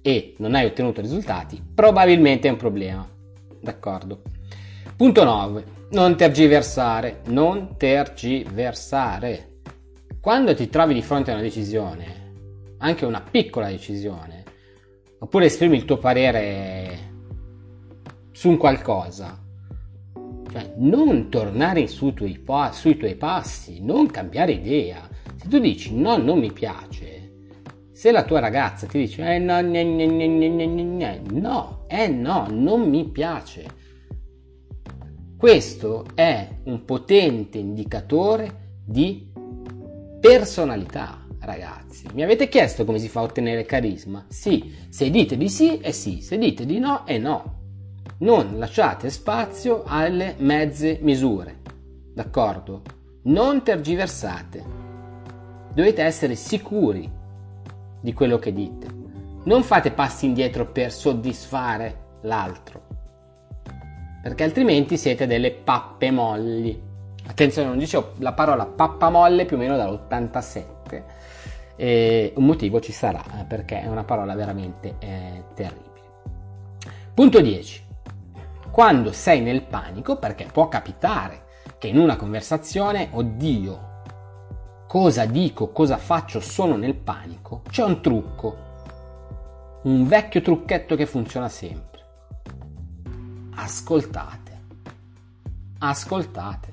e 0.00 0.34
non 0.38 0.54
hai 0.54 0.66
ottenuto 0.66 1.00
risultati, 1.00 1.62
probabilmente 1.74 2.48
è 2.48 2.50
un 2.50 2.56
problema. 2.56 3.08
D'accordo? 3.60 4.22
Punto 4.96 5.24
9. 5.24 5.64
Non 5.90 6.16
tergiversare, 6.16 7.20
non 7.26 7.76
tergiversare. 7.76 9.60
Quando 10.20 10.54
ti 10.54 10.68
trovi 10.68 10.94
di 10.94 11.02
fronte 11.02 11.30
a 11.30 11.34
una 11.34 11.42
decisione, 11.42 12.32
anche 12.78 13.04
una 13.04 13.20
piccola 13.20 13.68
decisione, 13.68 14.42
oppure 15.18 15.46
esprimi 15.46 15.76
il 15.76 15.84
tuo 15.84 15.98
parere 15.98 17.10
su 18.32 18.48
un 18.48 18.56
qualcosa, 18.56 19.41
cioè, 20.52 20.74
non 20.76 21.30
tornare 21.30 21.86
su 21.86 22.12
tuoi 22.12 22.38
pa- 22.38 22.72
sui 22.72 22.98
tuoi 22.98 23.14
passi, 23.14 23.82
non 23.82 24.08
cambiare 24.08 24.52
idea. 24.52 25.08
Se 25.36 25.48
tu 25.48 25.58
dici 25.58 25.94
no, 25.94 26.18
non 26.18 26.38
mi 26.38 26.52
piace, 26.52 27.30
se 27.90 28.10
la 28.10 28.22
tua 28.22 28.38
ragazza 28.38 28.86
ti 28.86 28.98
dice 28.98 29.34
eh 29.34 29.38
no, 29.38 29.60
ne, 29.62 29.82
ne, 29.82 30.06
ne, 30.06 31.22
no, 31.30 31.84
eh 31.88 32.08
no, 32.08 32.46
non 32.50 32.86
mi 32.86 33.08
piace. 33.08 33.80
Questo 35.38 36.04
è 36.14 36.48
un 36.64 36.84
potente 36.84 37.56
indicatore 37.56 38.80
di 38.84 39.32
personalità, 40.20 41.26
ragazzi. 41.40 42.06
Mi 42.12 42.22
avete 42.22 42.48
chiesto 42.48 42.84
come 42.84 42.98
si 42.98 43.08
fa 43.08 43.20
a 43.20 43.24
ottenere 43.24 43.64
carisma? 43.64 44.26
Sì, 44.28 44.70
se 44.90 45.10
dite 45.10 45.38
di 45.38 45.48
sì 45.48 45.78
è 45.78 45.92
sì, 45.92 46.20
se 46.20 46.36
dite 46.36 46.66
di 46.66 46.78
no 46.78 47.04
è 47.04 47.16
no 47.16 47.61
non 48.22 48.56
lasciate 48.56 49.10
spazio 49.10 49.82
alle 49.84 50.36
mezze 50.38 50.98
misure, 51.02 51.60
d'accordo? 52.14 52.82
Non 53.24 53.64
tergiversate. 53.64 54.64
Dovete 55.74 56.02
essere 56.02 56.36
sicuri 56.36 57.10
di 58.00 58.12
quello 58.12 58.38
che 58.38 58.52
dite. 58.52 58.86
Non 59.44 59.64
fate 59.64 59.90
passi 59.90 60.26
indietro 60.26 60.66
per 60.66 60.92
soddisfare 60.92 62.18
l'altro, 62.22 62.82
perché 64.22 64.44
altrimenti 64.44 64.96
siete 64.96 65.26
delle 65.26 65.50
pappe 65.50 66.12
molli. 66.12 66.80
Attenzione, 67.26 67.68
non 67.68 67.78
dicevo 67.78 68.12
la 68.18 68.32
parola 68.34 68.66
pappa 68.66 69.10
molle 69.10 69.46
più 69.46 69.56
o 69.56 69.58
meno 69.58 69.76
dall'87. 69.76 71.02
E 71.74 72.32
un 72.36 72.44
motivo 72.44 72.78
ci 72.80 72.92
sarà, 72.92 73.40
eh, 73.40 73.44
perché 73.46 73.80
è 73.80 73.88
una 73.88 74.04
parola 74.04 74.34
veramente 74.36 74.94
eh, 75.00 75.44
terribile. 75.54 75.90
Punto 77.14 77.40
10 77.40 77.90
quando 78.72 79.12
sei 79.12 79.42
nel 79.42 79.62
panico, 79.64 80.16
perché 80.16 80.48
può 80.50 80.66
capitare 80.66 81.44
che 81.76 81.88
in 81.88 81.98
una 81.98 82.16
conversazione, 82.16 83.10
oddio, 83.12 83.90
cosa 84.88 85.26
dico, 85.26 85.72
cosa 85.72 85.98
faccio, 85.98 86.40
sono 86.40 86.76
nel 86.76 86.94
panico, 86.94 87.60
c'è 87.68 87.84
un 87.84 88.00
trucco, 88.00 88.56
un 89.82 90.08
vecchio 90.08 90.40
trucchetto 90.40 90.96
che 90.96 91.04
funziona 91.04 91.50
sempre. 91.50 92.00
Ascoltate, 93.56 94.60
ascoltate. 95.78 96.70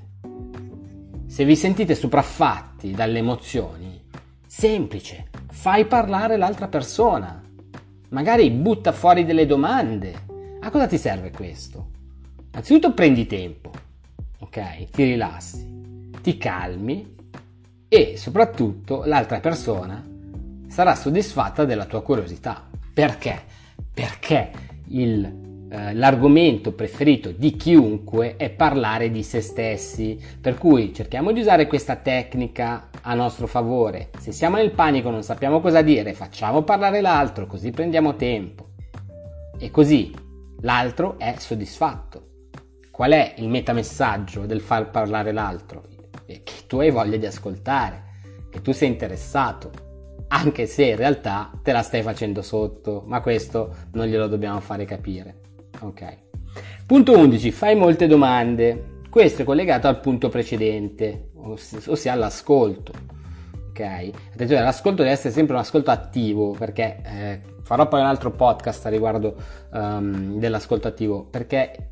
Se 1.26 1.44
vi 1.44 1.54
sentite 1.54 1.94
sopraffatti 1.94 2.92
dalle 2.92 3.18
emozioni, 3.18 4.02
semplice, 4.46 5.28
fai 5.50 5.84
parlare 5.84 6.38
l'altra 6.38 6.66
persona. 6.66 7.42
Magari 8.08 8.50
butta 8.50 8.92
fuori 8.92 9.26
delle 9.26 9.44
domande. 9.44 10.29
A 10.62 10.70
cosa 10.70 10.86
ti 10.86 10.98
serve 10.98 11.30
questo? 11.30 11.88
Anzitutto 12.52 12.92
prendi 12.92 13.26
tempo, 13.26 13.70
ok? 14.40 14.90
Ti 14.90 15.04
rilassi, 15.04 16.10
ti 16.20 16.36
calmi 16.36 17.16
e 17.88 18.16
soprattutto 18.18 19.04
l'altra 19.04 19.40
persona 19.40 20.04
sarà 20.68 20.94
soddisfatta 20.94 21.64
della 21.64 21.86
tua 21.86 22.02
curiosità. 22.02 22.68
Perché? 22.92 23.42
Perché 23.92 24.50
il 24.88 25.48
eh, 25.72 25.94
l'argomento 25.94 26.72
preferito 26.72 27.30
di 27.30 27.54
chiunque 27.56 28.34
è 28.36 28.50
parlare 28.50 29.08
di 29.08 29.22
se 29.22 29.40
stessi, 29.40 30.20
per 30.40 30.58
cui 30.58 30.92
cerchiamo 30.92 31.30
di 31.30 31.40
usare 31.40 31.68
questa 31.68 31.94
tecnica 31.94 32.88
a 33.02 33.14
nostro 33.14 33.46
favore. 33.46 34.10
Se 34.18 34.32
siamo 34.32 34.56
nel 34.56 34.72
panico, 34.72 35.10
non 35.10 35.22
sappiamo 35.22 35.60
cosa 35.60 35.80
dire, 35.80 36.12
facciamo 36.12 36.62
parlare 36.62 37.00
l'altro, 37.00 37.46
così 37.46 37.70
prendiamo 37.70 38.16
tempo. 38.16 38.70
E 39.58 39.70
così 39.70 40.12
l'altro 40.60 41.18
è 41.18 41.34
soddisfatto. 41.38 42.28
Qual 42.90 43.12
è 43.12 43.34
il 43.38 43.48
metamessaggio 43.48 44.46
del 44.46 44.60
far 44.60 44.90
parlare 44.90 45.32
l'altro? 45.32 45.84
Che 46.26 46.42
tu 46.66 46.80
hai 46.80 46.90
voglia 46.90 47.16
di 47.16 47.26
ascoltare, 47.26 48.04
che 48.50 48.60
tu 48.62 48.72
sei 48.72 48.88
interessato, 48.88 49.70
anche 50.28 50.66
se 50.66 50.84
in 50.84 50.96
realtà 50.96 51.50
te 51.62 51.72
la 51.72 51.82
stai 51.82 52.02
facendo 52.02 52.42
sotto, 52.42 53.02
ma 53.06 53.20
questo 53.20 53.74
non 53.92 54.06
glielo 54.06 54.28
dobbiamo 54.28 54.60
fare 54.60 54.84
capire. 54.84 55.40
Ok. 55.80 56.18
Punto 56.86 57.16
11. 57.16 57.50
Fai 57.50 57.74
molte 57.74 58.06
domande. 58.06 58.98
Questo 59.08 59.42
è 59.42 59.44
collegato 59.44 59.88
al 59.88 60.00
punto 60.00 60.28
precedente, 60.28 61.30
ossia 61.34 62.12
all'ascolto. 62.12 62.92
Ok? 63.70 63.80
Attenzione, 64.32 64.62
l'ascolto 64.62 65.02
deve 65.02 65.14
essere 65.14 65.32
sempre 65.32 65.54
un 65.54 65.60
ascolto 65.60 65.90
attivo, 65.90 66.50
perché 66.52 67.00
eh, 67.04 67.40
farò 67.70 67.86
poi 67.86 68.00
un 68.00 68.06
altro 68.06 68.32
podcast 68.32 68.86
a 68.86 68.88
riguardo 68.88 69.36
um, 69.70 70.40
dell'ascolto 70.40 70.88
attivo, 70.88 71.22
perché 71.22 71.90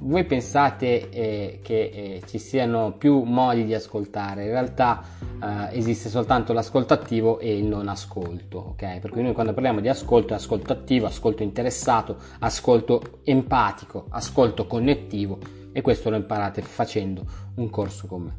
voi 0.00 0.24
pensate 0.24 1.08
eh, 1.10 1.60
che 1.62 1.90
eh, 1.94 2.22
ci 2.26 2.40
siano 2.40 2.96
più 2.98 3.22
modi 3.22 3.64
di 3.64 3.74
ascoltare, 3.74 4.46
in 4.46 4.50
realtà 4.50 5.04
eh, 5.40 5.76
esiste 5.78 6.08
soltanto 6.08 6.52
l'ascolto 6.52 6.94
attivo 6.94 7.38
e 7.38 7.56
il 7.56 7.66
non 7.66 7.86
ascolto, 7.86 8.58
ok? 8.70 8.98
Per 8.98 9.10
cui 9.10 9.22
noi 9.22 9.34
quando 9.34 9.52
parliamo 9.52 9.78
di 9.78 9.88
ascolto 9.88 10.32
è 10.32 10.36
ascolto 10.36 10.72
attivo, 10.72 11.06
ascolto 11.06 11.44
interessato, 11.44 12.16
ascolto 12.40 13.20
empatico, 13.22 14.06
ascolto 14.08 14.66
connettivo 14.66 15.38
e 15.70 15.80
questo 15.80 16.10
lo 16.10 16.16
imparate 16.16 16.60
facendo 16.60 17.24
un 17.54 17.70
corso 17.70 18.08
con 18.08 18.22
me. 18.22 18.36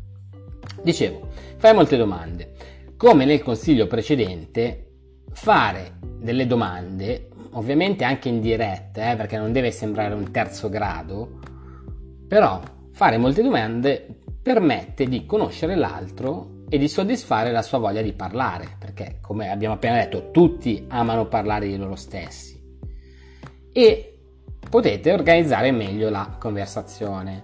Dicevo, 0.84 1.30
fai 1.56 1.74
molte 1.74 1.96
domande. 1.96 2.52
Come 2.98 3.24
nel 3.24 3.42
consiglio 3.42 3.88
precedente, 3.88 4.89
fare 5.32 5.98
delle 6.02 6.46
domande, 6.48 7.30
ovviamente 7.52 8.04
anche 8.04 8.30
in 8.30 8.42
diretta, 8.42 9.12
eh, 9.12 9.16
perché 9.16 9.38
non 9.38 9.52
deve 9.52 9.72
sembrare 9.72 10.14
un 10.14 10.32
terzo 10.32 10.70
grado, 10.70 11.40
però 12.28 12.62
fare 12.92 13.18
molte 13.18 13.42
domande 13.42 14.20
permette 14.42 15.06
di 15.08 15.26
conoscere 15.26 15.76
l'altro 15.76 16.58
e 16.70 16.78
di 16.78 16.88
soddisfare 16.88 17.52
la 17.52 17.62
sua 17.62 17.80
voglia 17.80 18.02
di 18.02 18.14
parlare, 18.14 18.76
perché 18.78 19.18
come 19.22 19.50
abbiamo 19.50 19.76
appena 19.76 19.96
detto 19.96 20.32
tutti 20.32 20.86
amano 20.90 21.28
parlare 21.28 21.68
di 21.68 21.78
loro 21.78 21.96
stessi. 21.96 22.58
E 23.72 24.18
potete 24.70 25.12
organizzare 25.12 25.72
meglio 25.72 26.10
la 26.10 26.36
conversazione. 26.40 27.44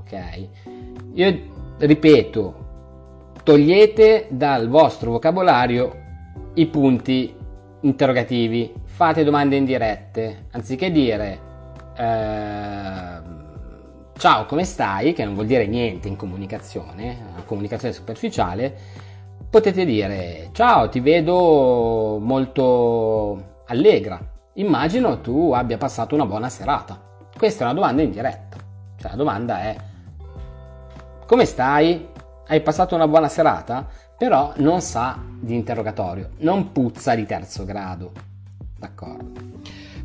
Ok? 0.00 0.48
Io 1.14 1.38
ripeto, 1.78 2.66
togliete 3.42 4.28
dal 4.30 4.68
vostro 4.68 5.12
vocabolario 5.12 6.01
i 6.54 6.66
punti 6.66 7.34
interrogativi, 7.80 8.72
fate 8.84 9.24
domande 9.24 9.56
indirette, 9.56 10.46
anziché 10.52 10.90
dire 10.90 11.40
eh, 11.96 13.20
ciao 14.16 14.46
come 14.46 14.64
stai, 14.64 15.12
che 15.12 15.24
non 15.24 15.34
vuol 15.34 15.46
dire 15.46 15.66
niente 15.66 16.08
in 16.08 16.16
comunicazione, 16.16 17.18
una 17.32 17.42
comunicazione 17.44 17.94
superficiale, 17.94 18.74
potete 19.48 19.84
dire 19.84 20.50
ciao 20.52 20.88
ti 20.88 21.00
vedo 21.00 22.18
molto 22.20 23.62
allegra, 23.66 24.20
immagino 24.54 25.20
tu 25.20 25.52
abbia 25.52 25.78
passato 25.78 26.14
una 26.14 26.26
buona 26.26 26.48
serata. 26.48 27.10
Questa 27.36 27.62
è 27.62 27.64
una 27.64 27.74
domanda 27.74 28.02
in 28.02 28.10
diretta, 28.10 28.56
cioè 28.96 29.10
la 29.10 29.16
domanda 29.16 29.60
è 29.62 29.76
come 31.26 31.46
stai? 31.46 32.08
Hai 32.46 32.60
passato 32.60 32.94
una 32.94 33.08
buona 33.08 33.28
serata? 33.28 33.88
Però 34.22 34.52
non 34.58 34.80
sa 34.80 35.18
di 35.40 35.52
interrogatorio, 35.52 36.30
non 36.42 36.70
puzza 36.70 37.16
di 37.16 37.26
terzo 37.26 37.64
grado. 37.64 38.12
D'accordo. 38.78 39.40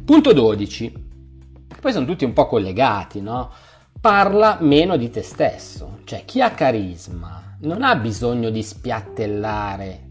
Punto 0.03 0.33
12. 0.33 1.05
Poi 1.79 1.91
sono 1.91 2.07
tutti 2.07 2.25
un 2.25 2.33
po' 2.33 2.47
collegati, 2.47 3.21
no? 3.21 3.51
parla 4.01 4.57
meno 4.59 4.97
di 4.97 5.11
te 5.11 5.21
stesso. 5.21 5.99
Cioè, 6.03 6.25
chi 6.25 6.41
ha 6.41 6.49
carisma 6.49 7.57
non 7.59 7.83
ha 7.83 7.95
bisogno 7.95 8.49
di 8.49 8.63
spiattellare 8.63 10.07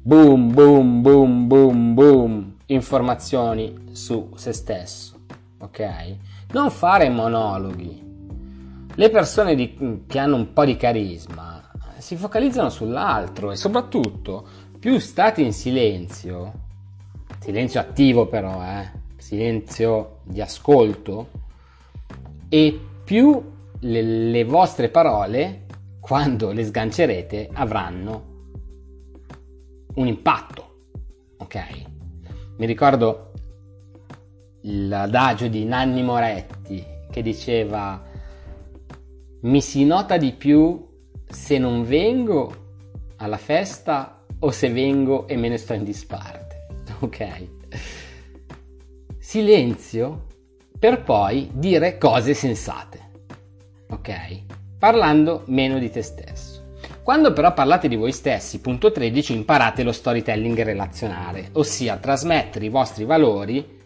boom, 0.00 0.54
boom, 0.54 1.02
boom, 1.02 1.46
boom, 1.46 1.92
boom, 1.92 2.54
informazioni 2.64 3.90
su 3.92 4.30
se 4.34 4.54
stesso. 4.54 5.14
Ok? 5.58 6.16
Non 6.52 6.70
fare 6.70 7.10
monologhi. 7.10 8.02
Le 8.94 9.10
persone 9.10 9.54
di, 9.54 10.04
che 10.06 10.18
hanno 10.18 10.36
un 10.36 10.54
po' 10.54 10.64
di 10.64 10.78
carisma 10.78 11.55
si 11.98 12.16
focalizzano 12.16 12.68
sull'altro 12.68 13.52
e 13.52 13.56
soprattutto 13.56 14.46
più 14.78 14.98
state 14.98 15.42
in 15.42 15.52
silenzio, 15.52 16.52
silenzio 17.40 17.80
attivo 17.80 18.26
però, 18.26 18.62
eh, 18.62 18.90
silenzio 19.16 20.20
di 20.24 20.40
ascolto, 20.40 21.30
e 22.48 22.80
più 23.04 23.42
le, 23.80 24.02
le 24.02 24.44
vostre 24.44 24.88
parole, 24.88 25.66
quando 26.00 26.52
le 26.52 26.64
sgancerete, 26.64 27.50
avranno 27.52 28.34
un 29.94 30.06
impatto. 30.06 30.64
Ok? 31.38 31.58
Mi 32.58 32.66
ricordo 32.66 33.32
l'adagio 34.62 35.48
di 35.48 35.64
Nanni 35.64 36.02
Moretti 36.02 36.84
che 37.10 37.22
diceva 37.22 38.02
mi 39.42 39.60
si 39.60 39.84
nota 39.84 40.16
di 40.16 40.32
più 40.32 40.85
se 41.28 41.58
non 41.58 41.84
vengo 41.84 42.64
alla 43.16 43.36
festa 43.36 44.24
o 44.38 44.50
se 44.50 44.70
vengo 44.70 45.26
e 45.26 45.36
me 45.36 45.48
ne 45.48 45.56
sto 45.56 45.74
in 45.74 45.84
disparte. 45.84 46.44
Ok? 47.00 47.48
Silenzio 49.18 50.26
per 50.78 51.02
poi 51.02 51.50
dire 51.52 51.98
cose 51.98 52.32
sensate. 52.32 53.10
Ok? 53.90 54.42
Parlando 54.78 55.42
meno 55.46 55.78
di 55.78 55.90
te 55.90 56.02
stesso. 56.02 56.64
Quando 57.02 57.32
però 57.32 57.52
parlate 57.52 57.88
di 57.88 57.96
voi 57.96 58.12
stessi, 58.12 58.60
punto 58.60 58.90
13, 58.90 59.32
imparate 59.32 59.82
lo 59.82 59.92
storytelling 59.92 60.60
relazionale, 60.62 61.50
ossia 61.52 61.96
trasmettere 61.98 62.64
i 62.66 62.68
vostri 62.68 63.04
valori 63.04 63.78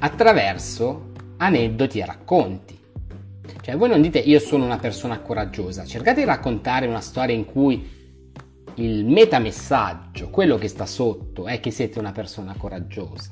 attraverso 0.00 1.12
aneddoti 1.38 1.98
e 1.98 2.04
racconti. 2.04 2.81
Cioè 3.62 3.76
voi 3.76 3.88
non 3.88 4.02
dite 4.02 4.18
io 4.18 4.40
sono 4.40 4.64
una 4.64 4.78
persona 4.78 5.20
coraggiosa, 5.20 5.84
cercate 5.84 6.20
di 6.20 6.26
raccontare 6.26 6.88
una 6.88 7.00
storia 7.00 7.36
in 7.36 7.44
cui 7.44 7.88
il 8.74 9.04
metamessaggio, 9.06 10.30
quello 10.30 10.56
che 10.56 10.66
sta 10.66 10.84
sotto, 10.84 11.46
è 11.46 11.60
che 11.60 11.70
siete 11.70 12.00
una 12.00 12.10
persona 12.10 12.56
coraggiosa. 12.58 13.30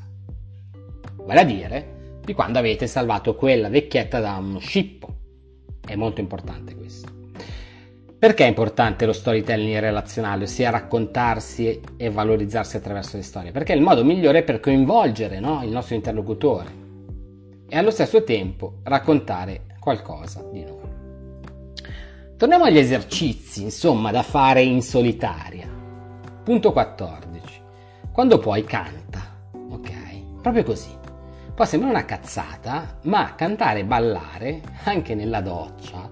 Vale 1.16 1.40
a 1.40 1.44
dire, 1.44 2.20
di 2.24 2.32
quando 2.32 2.60
avete 2.60 2.86
salvato 2.86 3.34
quella 3.34 3.68
vecchietta 3.68 4.20
da 4.20 4.36
uno 4.36 4.60
scippo. 4.60 5.16
È 5.84 5.96
molto 5.96 6.20
importante 6.20 6.76
questo. 6.76 7.08
Perché 8.16 8.44
è 8.44 8.48
importante 8.48 9.06
lo 9.06 9.12
storytelling 9.12 9.80
relazionale, 9.80 10.44
ossia 10.44 10.70
raccontarsi 10.70 11.80
e 11.96 12.08
valorizzarsi 12.08 12.76
attraverso 12.76 13.16
le 13.16 13.24
storie? 13.24 13.50
Perché 13.50 13.72
è 13.72 13.76
il 13.76 13.82
modo 13.82 14.04
migliore 14.04 14.44
per 14.44 14.60
coinvolgere 14.60 15.40
no, 15.40 15.64
il 15.64 15.70
nostro 15.70 15.96
interlocutore 15.96 16.78
e 17.68 17.76
allo 17.76 17.90
stesso 17.90 18.22
tempo 18.22 18.80
raccontare 18.84 19.69
qualcosa 19.80 20.44
di 20.52 20.62
noi. 20.62 20.78
Torniamo 22.36 22.64
agli 22.64 22.78
esercizi, 22.78 23.62
insomma, 23.62 24.12
da 24.12 24.22
fare 24.22 24.62
in 24.62 24.82
solitaria. 24.82 25.68
Punto 26.44 26.72
14. 26.72 27.62
Quando 28.12 28.38
puoi 28.38 28.64
canta, 28.64 29.20
ok? 29.70 30.40
Proprio 30.40 30.62
così. 30.62 30.96
Può 31.54 31.64
sembrare 31.64 31.94
una 31.94 32.04
cazzata, 32.04 32.98
ma 33.02 33.34
cantare 33.34 33.80
e 33.80 33.84
ballare, 33.84 34.62
anche 34.84 35.14
nella 35.14 35.40
doccia, 35.40 36.08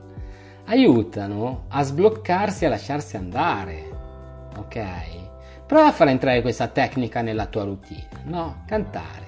aiutano 0.67 1.65
a 1.69 1.83
sbloccarsi 1.83 2.65
e 2.65 2.67
a 2.67 2.71
lasciarsi 2.71 3.17
andare. 3.17 3.89
Ok? 4.57 4.85
Prova 5.67 5.87
a 5.87 5.93
far 5.93 6.09
entrare 6.09 6.43
questa 6.43 6.69
tecnica 6.69 7.23
nella 7.23 7.47
tua 7.47 7.65
routine, 7.65 8.09
no? 8.25 8.65
Cantare, 8.67 9.28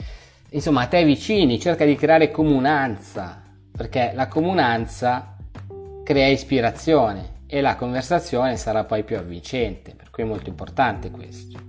insomma, 0.51 0.81
a 0.81 0.87
te 0.87 1.03
vicini, 1.03 1.59
cerca 1.59 1.85
di 1.85 1.95
creare 1.95 2.31
comunanza, 2.31 3.41
perché 3.71 4.11
la 4.13 4.27
comunanza 4.27 5.35
crea 6.03 6.27
ispirazione 6.27 7.39
e 7.47 7.61
la 7.61 7.75
conversazione 7.75 8.57
sarà 8.57 8.83
poi 8.83 9.03
più 9.03 9.17
avvincente, 9.17 9.93
per 9.95 10.09
cui 10.09 10.23
è 10.23 10.25
molto 10.25 10.49
importante 10.49 11.09
questo. 11.11 11.59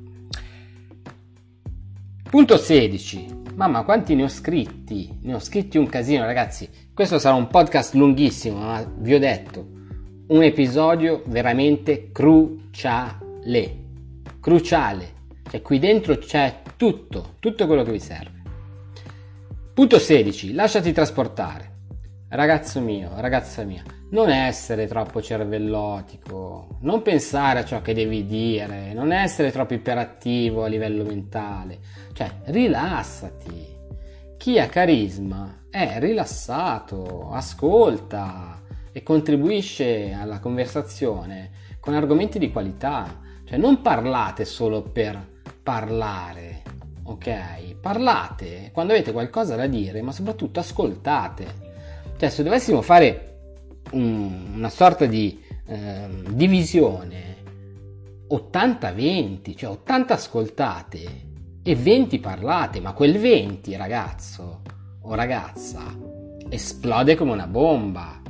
Punto 2.29 2.57
16. 2.57 3.41
Mamma, 3.55 3.83
quanti 3.83 4.15
ne 4.15 4.25
ho 4.25 4.29
scritti? 4.29 5.19
Ne 5.23 5.35
ho 5.35 5.39
scritti 5.39 5.77
un 5.77 5.87
casino, 5.87 6.25
ragazzi. 6.25 6.69
Questo 6.95 7.19
sarà 7.19 7.35
un 7.35 7.49
podcast 7.49 7.95
lunghissimo, 7.95 8.59
ma 8.59 8.85
vi 8.99 9.15
ho 9.15 9.19
detto, 9.19 9.67
un 10.29 10.43
episodio 10.43 11.23
veramente 11.27 12.11
cruciale. 12.11 13.81
Cruciale. 14.41 15.21
Cioè, 15.51 15.61
qui 15.61 15.79
dentro 15.79 16.17
c'è 16.17 16.63
tutto, 16.77 17.35
tutto 17.39 17.67
quello 17.67 17.83
che 17.83 17.93
vi 17.93 18.01
serve. 18.01 18.42
Punto 19.75 19.99
16. 19.99 20.53
Lasciati 20.53 20.93
trasportare. 20.93 21.71
Ragazzo 22.29 22.79
mio, 22.81 23.13
ragazza 23.17 23.63
mia, 23.63 23.83
non 24.11 24.29
essere 24.29 24.87
troppo 24.87 25.23
cervellotico, 25.23 26.77
non 26.81 27.01
pensare 27.01 27.61
a 27.61 27.65
ciò 27.65 27.81
che 27.81 27.95
devi 27.95 28.27
dire, 28.27 28.93
non 28.93 29.13
essere 29.13 29.51
troppo 29.51 29.73
iperattivo 29.73 30.63
a 30.63 30.67
livello 30.67 31.05
mentale, 31.05 31.79
cioè 32.13 32.31
rilassati. 32.45 33.67
Chi 34.37 34.59
ha 34.59 34.67
carisma 34.67 35.65
è 35.71 35.99
rilassato, 35.99 37.31
ascolta 37.31 38.61
e 38.93 39.03
contribuisce 39.03 40.13
alla 40.13 40.39
conversazione 40.39 41.51
con 41.81 41.95
argomenti 41.95 42.39
di 42.39 42.53
qualità, 42.53 43.21
cioè 43.45 43.57
non 43.57 43.81
parlate 43.81 44.45
solo 44.45 44.83
per 44.83 45.19
parlare, 45.63 46.62
ok? 47.05 47.77
Parlate 47.81 48.71
quando 48.73 48.93
avete 48.93 49.13
qualcosa 49.13 49.57
da 49.57 49.67
dire, 49.67 50.03
ma 50.03 50.13
soprattutto 50.13 50.61
ascoltate 50.61 51.71
cioè, 52.23 52.31
se 52.31 52.45
dovessimo 52.45 52.83
fare 52.83 53.39
un, 53.95 54.53
una 54.55 54.69
sorta 54.69 55.07
di 55.07 55.43
eh, 55.67 56.09
divisione 56.31 57.37
80-20, 58.31 59.57
cioè 59.57 59.71
80 59.71 60.15
ascoltate 60.15 61.01
e 61.65 61.75
20 61.75 62.21
parlate, 62.21 62.81
ma 62.81 62.93
quel 62.93 63.19
20 63.19 63.75
ragazzo 63.75 64.63
o 65.01 65.15
ragazza 65.17 65.83
esplode 66.49 67.17
come 67.17 67.33
una 67.33 67.49
bomba, 67.49 68.23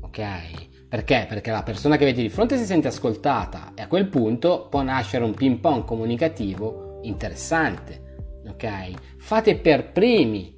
ok? 0.00 0.88
Perché? 0.88 1.26
Perché 1.28 1.52
la 1.52 1.62
persona 1.62 1.96
che 1.96 2.02
avete 2.02 2.22
di 2.22 2.30
fronte 2.30 2.58
si 2.58 2.64
sente 2.64 2.88
ascoltata 2.88 3.74
e 3.76 3.82
a 3.82 3.86
quel 3.86 4.08
punto 4.08 4.66
può 4.68 4.82
nascere 4.82 5.22
un 5.22 5.34
ping 5.34 5.58
pong 5.58 5.84
comunicativo 5.84 6.89
interessante, 7.02 8.42
ok? 8.46 9.18
Fate 9.18 9.56
per 9.58 9.92
primi 9.92 10.54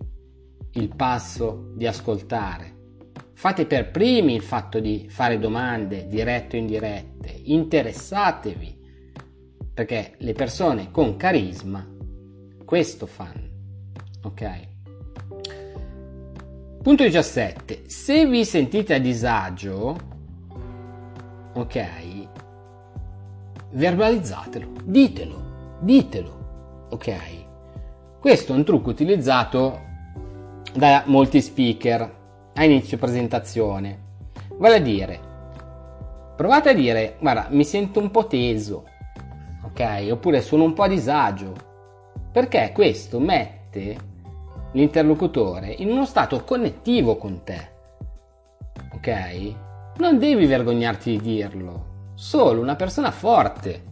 il 0.72 0.94
passo 0.94 1.72
di 1.74 1.87
ascoltare. 1.87 2.70
Fate 3.35 3.66
per 3.66 3.90
primi 3.90 4.35
il 4.35 4.42
fatto 4.42 4.78
di 4.78 5.07
fare 5.09 5.38
domande 5.38 6.07
dirette 6.07 6.57
o 6.57 6.61
indirette, 6.61 7.40
interessatevi, 7.44 8.81
perché 9.74 10.14
le 10.18 10.33
persone 10.33 10.90
con 10.90 11.16
carisma 11.16 11.85
questo 12.64 13.07
fanno. 13.07 13.50
Ok? 14.22 14.70
Punto 16.83 17.02
17. 17.02 17.83
Se 17.87 18.26
vi 18.26 18.44
sentite 18.44 18.94
a 18.94 18.98
disagio, 18.98 19.96
ok, 21.52 22.28
verbalizzatelo, 23.70 24.72
ditelo, 24.85 25.41
ditelo, 25.83 26.87
ok? 26.90 27.14
Questo 28.21 28.53
è 28.53 28.57
un 28.57 28.64
trucco 28.64 28.90
utilizzato 28.90 29.81
da 30.73 31.03
molti 31.07 31.40
speaker 31.40 32.21
a 32.55 32.64
inizio 32.64 32.99
presentazione. 32.99 34.11
Vale 34.57 34.77
a 34.77 34.81
dire, 34.81 35.21
provate 36.37 36.71
a 36.71 36.75
dire, 36.75 37.16
guarda, 37.18 37.49
mi 37.51 37.64
sento 37.64 37.99
un 37.99 38.12
po' 38.12 38.29
teso, 38.29 38.85
ok? 39.64 40.09
Oppure 40.12 40.40
sono 40.40 40.62
un 40.62 40.73
po' 40.73 40.85
a 40.85 40.88
disagio, 40.88 41.53
perché 42.31 42.71
questo 42.73 43.18
mette 43.18 44.11
l'interlocutore 44.73 45.66
in 45.66 45.90
uno 45.90 46.07
stato 46.07 46.45
connettivo 46.45 47.16
con 47.16 47.42
te, 47.42 47.71
ok? 48.95 49.55
Non 49.97 50.18
devi 50.18 50.47
vergognarti 50.47 51.18
di 51.18 51.21
dirlo, 51.21 51.87
solo 52.14 52.61
una 52.61 52.77
persona 52.77 53.11
forte 53.11 53.90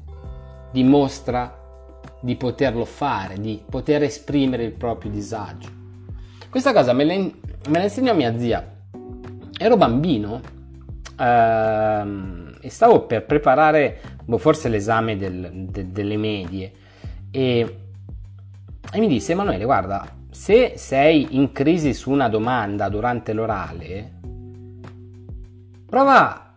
dimostra 0.70 1.59
di 2.20 2.36
poterlo 2.36 2.84
fare, 2.84 3.38
di 3.38 3.62
poter 3.68 4.02
esprimere 4.02 4.64
il 4.64 4.72
proprio 4.72 5.10
disagio. 5.10 5.68
Questa 6.48 6.72
cosa 6.72 6.92
me 6.92 7.04
la, 7.04 7.14
me 7.14 7.32
la 7.78 7.82
insegnò 7.82 8.14
mia 8.14 8.36
zia. 8.38 8.78
Ero 9.58 9.76
bambino 9.76 10.40
ehm, 11.18 12.56
e 12.60 12.70
stavo 12.70 13.06
per 13.06 13.24
preparare 13.24 14.00
boh, 14.24 14.38
forse 14.38 14.68
l'esame 14.68 15.16
del, 15.16 15.50
de, 15.70 15.90
delle 15.90 16.16
medie 16.16 16.72
e, 17.30 17.76
e 18.92 18.98
mi 18.98 19.08
disse 19.08 19.32
Emanuele 19.32 19.64
guarda 19.64 20.06
se 20.30 20.74
sei 20.76 21.36
in 21.36 21.52
crisi 21.52 21.94
su 21.94 22.10
una 22.10 22.28
domanda 22.28 22.88
durante 22.88 23.32
l'orale 23.32 24.18
prova 25.86 26.49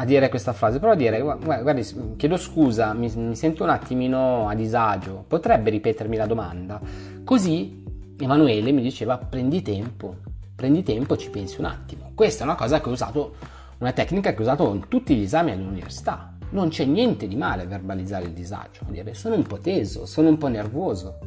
a 0.00 0.04
dire 0.04 0.28
questa 0.28 0.52
frase, 0.52 0.78
prova 0.78 0.94
a 0.94 0.96
dire, 0.96 1.20
guardi, 1.20 2.14
chiedo 2.16 2.36
scusa, 2.36 2.92
mi, 2.92 3.12
mi, 3.16 3.34
sento 3.34 3.64
un 3.64 3.70
attimino 3.70 4.48
a 4.48 4.54
disagio, 4.54 5.24
potrebbe 5.26 5.70
ripetermi 5.70 6.16
la 6.16 6.26
domanda? 6.26 6.80
Così 7.24 7.82
Emanuele 8.16 8.70
mi 8.70 8.80
diceva 8.80 9.18
prendi 9.18 9.60
tempo, 9.60 10.14
prendi 10.54 10.84
tempo, 10.84 11.16
ci 11.16 11.30
pensi 11.30 11.58
un 11.58 11.66
attimo. 11.66 12.12
Questa 12.14 12.42
è 12.42 12.46
una 12.46 12.54
cosa 12.54 12.80
che 12.80 12.88
ho 12.88 12.92
usato, 12.92 13.34
una 13.78 13.90
tecnica 13.90 14.30
che 14.34 14.38
ho 14.38 14.42
usato 14.42 14.72
in 14.72 14.86
tutti 14.86 15.16
gli 15.16 15.22
esami 15.22 15.50
all'università. 15.50 16.32
Non 16.50 16.68
c'è 16.68 16.84
niente 16.84 17.26
di 17.26 17.34
male 17.34 17.62
a 17.62 17.66
verbalizzare 17.66 18.26
il 18.26 18.32
disagio, 18.32 18.84
a 18.86 18.92
dire 18.92 19.14
sono 19.14 19.34
un 19.34 19.42
po' 19.42 19.58
teso, 19.58 20.06
sono 20.06 20.28
un 20.28 20.38
po' 20.38 20.48
nervoso. 20.48 21.18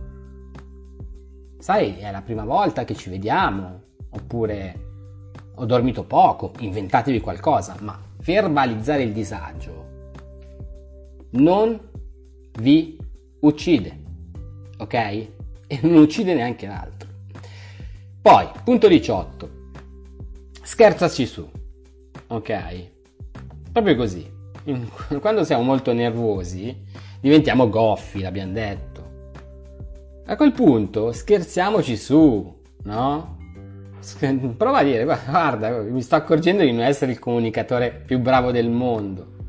Sai, 1.60 1.98
è 1.98 2.10
la 2.10 2.22
prima 2.22 2.46
volta 2.46 2.86
che 2.86 2.96
ci 2.96 3.10
vediamo, 3.10 3.82
oppure 4.12 4.90
ho 5.56 5.66
dormito 5.66 6.04
poco, 6.06 6.54
inventatevi 6.58 7.20
qualcosa, 7.20 7.76
ma 7.82 8.00
verbalizzare 8.24 9.04
il 9.04 9.12
disagio 9.12 9.80
non 11.32 11.80
vi 12.60 12.98
uccide, 13.40 14.00
ok? 14.78 15.30
e 15.72 15.80
non 15.84 16.02
uccide 16.02 16.34
neanche 16.34 16.68
l'altro. 16.68 17.08
Poi, 18.22 18.46
punto 18.66 18.90
18. 18.90 19.50
Scherzaci 20.62 21.26
su. 21.26 21.50
Ok? 22.28 22.90
Proprio 23.72 23.96
così. 23.96 24.30
Quando 25.22 25.46
siamo 25.46 25.64
molto 25.64 25.94
nervosi, 25.94 26.76
diventiamo 27.22 27.70
goffi, 27.70 28.20
l'abbiamo 28.20 28.52
detto. 28.52 29.00
A 30.26 30.36
quel 30.36 30.52
punto 30.52 31.14
scherziamoci 31.14 31.96
su, 31.96 32.62
no? 32.84 33.38
Prova 34.58 34.80
a 34.80 34.84
dire, 34.84 35.04
guarda, 35.04 35.82
mi 35.82 36.02
sto 36.02 36.16
accorgendo 36.16 36.64
di 36.64 36.72
non 36.72 36.84
essere 36.84 37.12
il 37.12 37.20
comunicatore 37.20 37.92
più 37.92 38.20
bravo 38.20 38.52
del 38.52 38.70
mondo. 38.70 39.40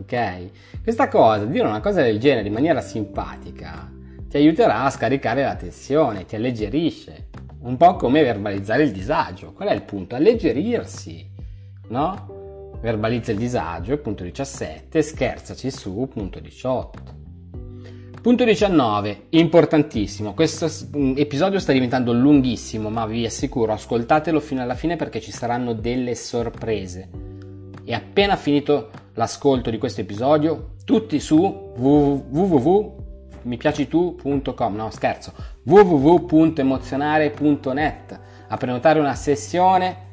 Ok? 0.00 0.82
Questa 0.82 1.08
cosa, 1.08 1.44
dire 1.44 1.66
una 1.66 1.80
cosa 1.80 2.02
del 2.02 2.18
genere 2.18 2.48
in 2.48 2.54
maniera 2.54 2.80
simpatica, 2.80 3.90
ti 4.28 4.36
aiuterà 4.36 4.84
a 4.84 4.90
scaricare 4.90 5.42
la 5.42 5.56
tensione, 5.56 6.24
ti 6.24 6.36
alleggerisce. 6.36 7.28
Un 7.60 7.76
po' 7.76 7.96
come 7.96 8.22
verbalizzare 8.22 8.84
il 8.84 8.92
disagio. 8.92 9.52
Qual 9.52 9.68
è 9.68 9.74
il 9.74 9.82
punto? 9.82 10.14
Alleggerirsi, 10.14 11.28
no? 11.88 12.78
Verbalizza 12.80 13.32
il 13.32 13.38
disagio, 13.38 13.98
punto 13.98 14.24
17, 14.24 15.02
scherzaci 15.02 15.70
su, 15.70 16.08
punto 16.10 16.40
18. 16.40 17.19
Punto 18.20 18.44
19, 18.44 19.28
importantissimo, 19.30 20.34
questo 20.34 20.66
episodio 21.16 21.58
sta 21.58 21.72
diventando 21.72 22.12
lunghissimo, 22.12 22.90
ma 22.90 23.06
vi 23.06 23.24
assicuro, 23.24 23.72
ascoltatelo 23.72 24.40
fino 24.40 24.60
alla 24.60 24.74
fine 24.74 24.96
perché 24.96 25.22
ci 25.22 25.32
saranno 25.32 25.72
delle 25.72 26.14
sorprese. 26.14 27.08
E 27.82 27.94
appena 27.94 28.36
finito 28.36 28.90
l'ascolto 29.14 29.70
di 29.70 29.78
questo 29.78 30.02
episodio, 30.02 30.72
tutti 30.84 31.18
su 31.18 31.38
www 31.38 32.98
mipiacitu.com, 33.42 34.74
no 34.74 34.90
scherzo, 34.90 35.32
www.emozionare.net 35.62 38.20
a 38.48 38.56
prenotare 38.58 39.00
una 39.00 39.14
sessione 39.14 40.08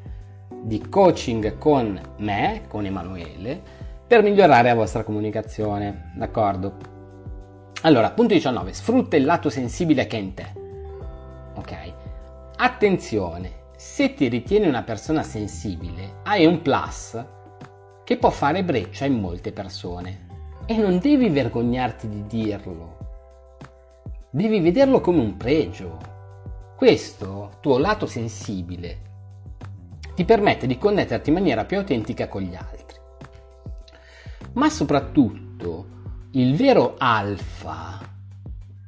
di 0.62 0.88
coaching 0.88 1.58
con 1.58 2.00
me, 2.20 2.62
con 2.70 2.86
Emanuele, 2.86 3.62
per 4.08 4.24
migliorare 4.24 4.70
la 4.70 4.76
vostra 4.76 5.04
comunicazione, 5.04 6.14
d'accordo? 6.16 6.96
Allora, 7.82 8.12
punto 8.12 8.34
19, 8.34 8.74
sfrutta 8.74 9.16
il 9.16 9.26
lato 9.26 9.50
sensibile 9.50 10.08
che 10.08 10.18
è 10.18 10.20
in 10.20 10.34
te. 10.34 10.54
Ok? 11.56 11.94
Attenzione, 12.58 13.52
se 13.76 14.14
ti 14.14 14.28
ritieni 14.28 14.68
una 14.68 14.84
persona 14.84 15.24
sensibile, 15.24 16.22
hai 16.24 16.46
un 16.46 16.62
plus 16.62 17.24
che 18.04 18.18
può 18.18 18.30
fare 18.30 18.64
breccia 18.64 19.06
in 19.06 19.20
molte 19.20 19.52
persone 19.52 20.26
e 20.66 20.76
non 20.78 21.00
devi 21.00 21.30
vergognarti 21.30 22.10
di 22.10 22.26
dirlo 22.26 22.98
devi 24.30 24.60
vederlo 24.60 25.02
come 25.02 25.20
un 25.20 25.36
pregio. 25.36 25.98
Questo 26.76 27.58
tuo 27.60 27.80
lato 27.80 28.06
sensibile 28.06 29.06
ti 30.14 30.26
permette 30.26 30.68
di 30.68 30.78
connetterti 30.78 31.30
in 31.30 31.36
maniera 31.36 31.66
più 31.66 31.78
autentica 31.78 32.28
con 32.28 32.42
gli 32.42 32.56
altri. 32.56 32.98
Ma 34.54 34.70
soprattutto 34.70 35.97
il 36.32 36.56
vero 36.56 36.96
alfa 36.98 38.00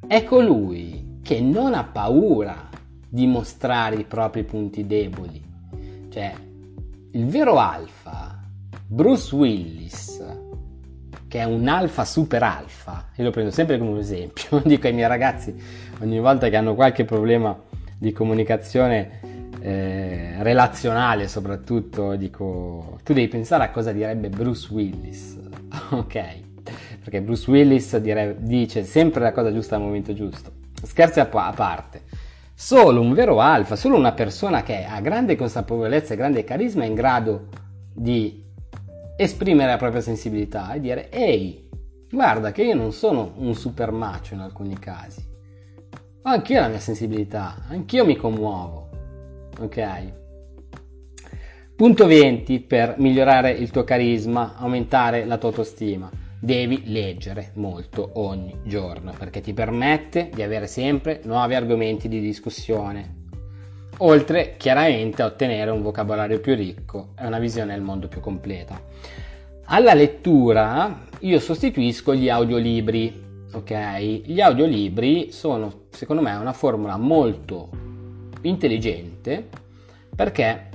è 0.06 0.23
colui 0.23 1.19
che 1.23 1.39
non 1.39 1.73
ha 1.73 1.84
paura 1.84 2.67
di 3.08 3.25
mostrare 3.28 3.95
i 3.95 4.04
propri 4.04 4.43
punti 4.43 4.86
deboli. 4.86 5.41
Cioè, 6.10 6.34
il 7.12 7.25
vero 7.28 7.58
alfa, 7.58 8.39
Bruce 8.86 9.34
Willis, 9.36 10.23
che 11.28 11.39
è 11.39 11.43
un 11.43 11.67
alfa 11.67 12.04
super 12.04 12.43
alfa, 12.43 13.10
io 13.15 13.23
lo 13.23 13.32
prendo 13.32 13.52
sempre 13.52 13.78
come 13.78 13.91
un 13.91 13.99
esempio, 13.99 14.62
dico 14.65 14.88
ai 14.88 14.93
miei 14.93 15.08
ragazzi 15.08 15.56
ogni 16.02 16.19
volta 16.19 16.49
che 16.49 16.56
hanno 16.56 16.75
qualche 16.75 17.06
problema 17.06 17.58
di 17.97 18.12
comunicazione 18.12 19.19
eh, 19.62 20.41
relazionale 20.43 21.28
soprattutto, 21.28 22.15
dico 22.15 22.99
tu 23.04 23.13
devi 23.13 23.28
pensare 23.28 23.63
a 23.63 23.71
cosa 23.71 23.91
direbbe 23.91 24.30
Bruce 24.30 24.67
Willis, 24.73 25.38
ok? 25.91 26.48
Perché 26.99 27.21
Bruce 27.21 27.49
Willis 27.49 27.97
dire, 27.97 28.35
dice 28.39 28.83
sempre 28.83 29.21
la 29.21 29.31
cosa 29.31 29.51
giusta 29.53 29.75
al 29.75 29.81
momento 29.81 30.13
giusto. 30.13 30.51
Scherzi 30.83 31.19
a, 31.19 31.29
a 31.31 31.53
parte. 31.53 32.03
Solo 32.53 32.99
un 32.99 33.13
vero 33.13 33.39
alfa, 33.39 33.75
solo 33.75 33.95
una 33.95 34.12
persona 34.12 34.63
che 34.63 34.83
ha 34.83 34.99
grande 34.99 35.35
consapevolezza 35.35 36.13
e 36.13 36.17
grande 36.17 36.43
carisma 36.43 36.83
è 36.83 36.88
in 36.88 36.93
grado 36.93 37.47
di 37.93 38.43
esprimere 39.15 39.71
la 39.71 39.77
propria 39.77 40.01
sensibilità 40.01 40.73
e 40.73 40.79
dire 40.79 41.09
ehi, 41.09 41.69
guarda 42.09 42.51
che 42.51 42.63
io 42.63 42.75
non 42.75 42.91
sono 42.91 43.33
un 43.38 43.53
super 43.55 43.91
macio 43.91 44.33
in 44.33 44.41
alcuni 44.41 44.77
casi. 44.77 45.21
Ho 46.23 46.29
anch'io 46.29 46.59
la 46.59 46.67
mia 46.67 46.79
sensibilità, 46.79 47.63
anch'io 47.69 48.05
mi 48.05 48.17
commuovo. 48.17 48.89
Ok? 49.59 50.13
Punto 51.75 52.05
20 52.07 52.59
per 52.59 52.95
migliorare 52.97 53.51
il 53.51 53.71
tuo 53.71 53.85
carisma, 53.85 54.55
aumentare 54.57 55.23
la 55.23 55.38
tua 55.38 55.47
autostima. 55.47 56.09
Devi 56.39 56.84
leggere 56.86 57.52
molto 57.56 58.12
ogni 58.13 58.56
giorno 58.63 59.13
perché 59.17 59.41
ti 59.41 59.54
permette 59.54 60.30
di 60.34 60.41
avere 60.41 60.67
sempre 60.67 61.21
nuovi 61.23 61.56
argomenti 61.56 62.08
di 62.08 62.19
discussione. 62.21 63.17
Oltre 63.97 64.56
chiaramente 64.58 65.21
a 65.21 65.25
ottenere 65.25 65.71
un 65.71 65.82
vocabolario 65.82 66.39
più 66.39 66.56
ricco 66.56 67.10
e 67.19 67.25
una 67.25 67.39
visione 67.39 67.73
del 67.73 67.82
mondo 67.82 68.08
più 68.08 68.21
completa. 68.21 68.82
Alla 69.65 69.93
lettura 69.93 71.08
io 71.19 71.39
sostituisco 71.39 72.15
gli 72.15 72.30
audiolibri 72.30 73.28
ok? 73.52 73.99
Gli 74.25 74.41
audiolibri 74.41 75.32
sono, 75.32 75.86
secondo 75.89 76.21
me, 76.21 76.34
una 76.36 76.54
formula 76.54 76.97
molto 76.97 77.69
intelligente 78.41 79.47
perché 80.15 80.69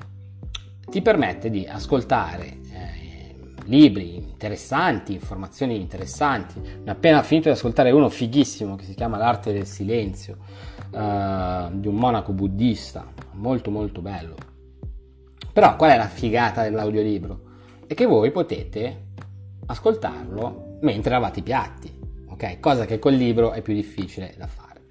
ti 0.90 1.00
permette 1.00 1.50
di 1.50 1.66
ascoltare 1.66 2.59
libri 3.64 4.16
interessanti, 4.16 5.12
informazioni 5.12 5.81
interessanti. 5.81 6.59
Ho 6.59 6.90
appena 6.90 7.22
finito 7.22 7.48
di 7.48 7.55
ascoltare 7.55 7.90
uno 7.90 8.09
fighissimo 8.09 8.77
che 8.77 8.85
si 8.85 8.94
chiama 8.94 9.16
L'arte 9.16 9.53
del 9.53 9.66
silenzio 9.66 10.38
eh, 10.90 11.68
di 11.72 11.88
un 11.88 11.94
monaco 11.94 12.33
buddista, 12.33 13.07
molto 13.33 13.70
molto 13.70 14.00
bello. 14.00 14.35
Però 15.53 15.77
qual 15.77 15.90
è 15.90 15.96
la 15.96 16.09
figata 16.09 16.62
dell'audiolibro? 16.62 17.40
È 17.87 17.94
che 17.94 18.07
voi 18.07 18.31
potete 18.31 19.12
ascoltarlo 19.66 20.79
mentre 20.81 21.11
lavate 21.11 21.40
i 21.40 21.42
piatti 21.42 22.03
ok? 22.35 22.61
Cosa 22.61 22.85
che 22.85 22.98
col 22.98 23.14
libro 23.14 23.53
è 23.53 23.62
più 23.62 23.74
difficile 23.74 24.35
da 24.37 24.46
fare. 24.46 24.83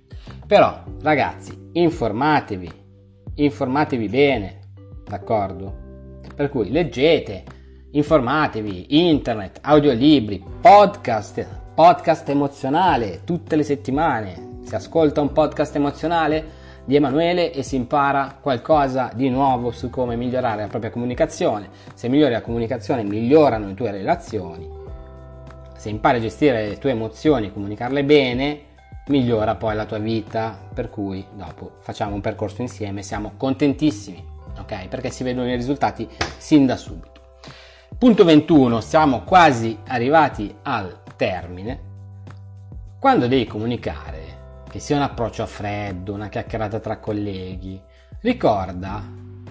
Però, 0.47 0.83
ragazzi, 1.01 1.69
informatevi, 1.73 2.71
informatevi 3.35 4.09
bene, 4.09 4.59
d'accordo? 5.05 5.81
Per 6.35 6.49
cui 6.49 6.71
leggete, 6.71 7.43
informatevi, 7.93 8.85
internet, 9.09 9.57
audiolibri, 9.61 10.43
podcast, 10.61 11.47
podcast 11.73 12.29
emozionale, 12.29 13.21
tutte 13.23 13.55
le 13.55 13.63
settimane. 13.63 14.59
Si 14.63 14.75
ascolta 14.75 15.21
un 15.21 15.31
podcast 15.31 15.75
emozionale 15.75 16.61
di 16.85 16.95
Emanuele 16.95 17.51
e 17.51 17.63
si 17.63 17.75
impara 17.75 18.37
qualcosa 18.39 19.11
di 19.13 19.29
nuovo 19.29 19.71
su 19.71 19.89
come 19.89 20.15
migliorare 20.15 20.61
la 20.61 20.67
propria 20.67 20.91
comunicazione. 20.91 21.69
Se 21.93 22.07
migliori 22.07 22.33
la 22.33 22.41
comunicazione, 22.41 23.03
migliorano 23.03 23.67
le 23.67 23.73
tue 23.73 23.91
relazioni 23.91 24.81
se 25.83 25.89
impari 25.89 26.19
a 26.19 26.21
gestire 26.21 26.65
le 26.65 26.77
tue 26.77 26.91
emozioni, 26.91 27.51
comunicarle 27.51 28.05
bene, 28.05 28.61
migliora 29.07 29.55
poi 29.55 29.75
la 29.75 29.83
tua 29.83 29.97
vita, 29.97 30.57
per 30.73 30.89
cui 30.89 31.25
dopo 31.35 31.71
facciamo 31.79 32.15
un 32.15 32.21
percorso 32.21 32.61
insieme, 32.61 33.03
siamo 33.03 33.33
contentissimi, 33.35 34.25
ok? 34.59 34.87
Perché 34.87 35.09
si 35.09 35.25
vedono 35.25 35.51
i 35.51 35.57
risultati 35.57 36.07
sin 36.37 36.65
da 36.65 36.77
subito. 36.77 37.12
Punto 37.97 38.25
21, 38.25 38.81
siamo 38.81 39.21
quasi 39.21 39.77
arrivati 39.87 40.53
al 40.63 41.03
termine. 41.15 41.91
Quando 42.99 43.27
devi 43.27 43.45
comunicare, 43.45 44.63
che 44.69 44.79
sia 44.79 44.97
un 44.97 45.03
approccio 45.03 45.43
a 45.43 45.45
freddo, 45.45 46.13
una 46.13 46.27
chiacchierata 46.27 46.79
tra 46.79 46.99
colleghi, 46.99 47.81
ricorda 48.21 49.01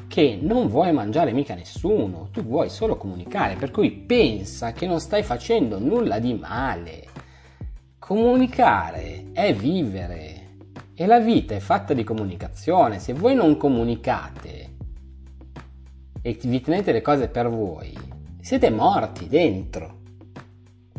che 0.06 0.38
non 0.40 0.68
vuoi 0.68 0.92
mangiare 0.92 1.32
mica 1.32 1.54
nessuno, 1.54 2.28
tu 2.30 2.42
vuoi 2.42 2.68
solo 2.68 2.96
comunicare, 2.96 3.54
per 3.54 3.70
cui 3.70 3.90
pensa 3.90 4.72
che 4.72 4.86
non 4.86 5.00
stai 5.00 5.22
facendo 5.22 5.78
nulla 5.78 6.18
di 6.18 6.34
male. 6.34 7.06
Comunicare 7.98 9.30
è 9.32 9.54
vivere 9.54 10.56
e 10.94 11.06
la 11.06 11.20
vita 11.20 11.54
è 11.54 11.60
fatta 11.60 11.94
di 11.94 12.04
comunicazione. 12.04 12.98
Se 12.98 13.14
voi 13.14 13.34
non 13.34 13.56
comunicate 13.56 14.74
e 16.20 16.38
vi 16.42 16.60
tenete 16.60 16.92
le 16.92 17.00
cose 17.00 17.28
per 17.28 17.48
voi, 17.48 18.11
siete 18.42 18.68
morti 18.68 19.26
dentro. 19.28 20.00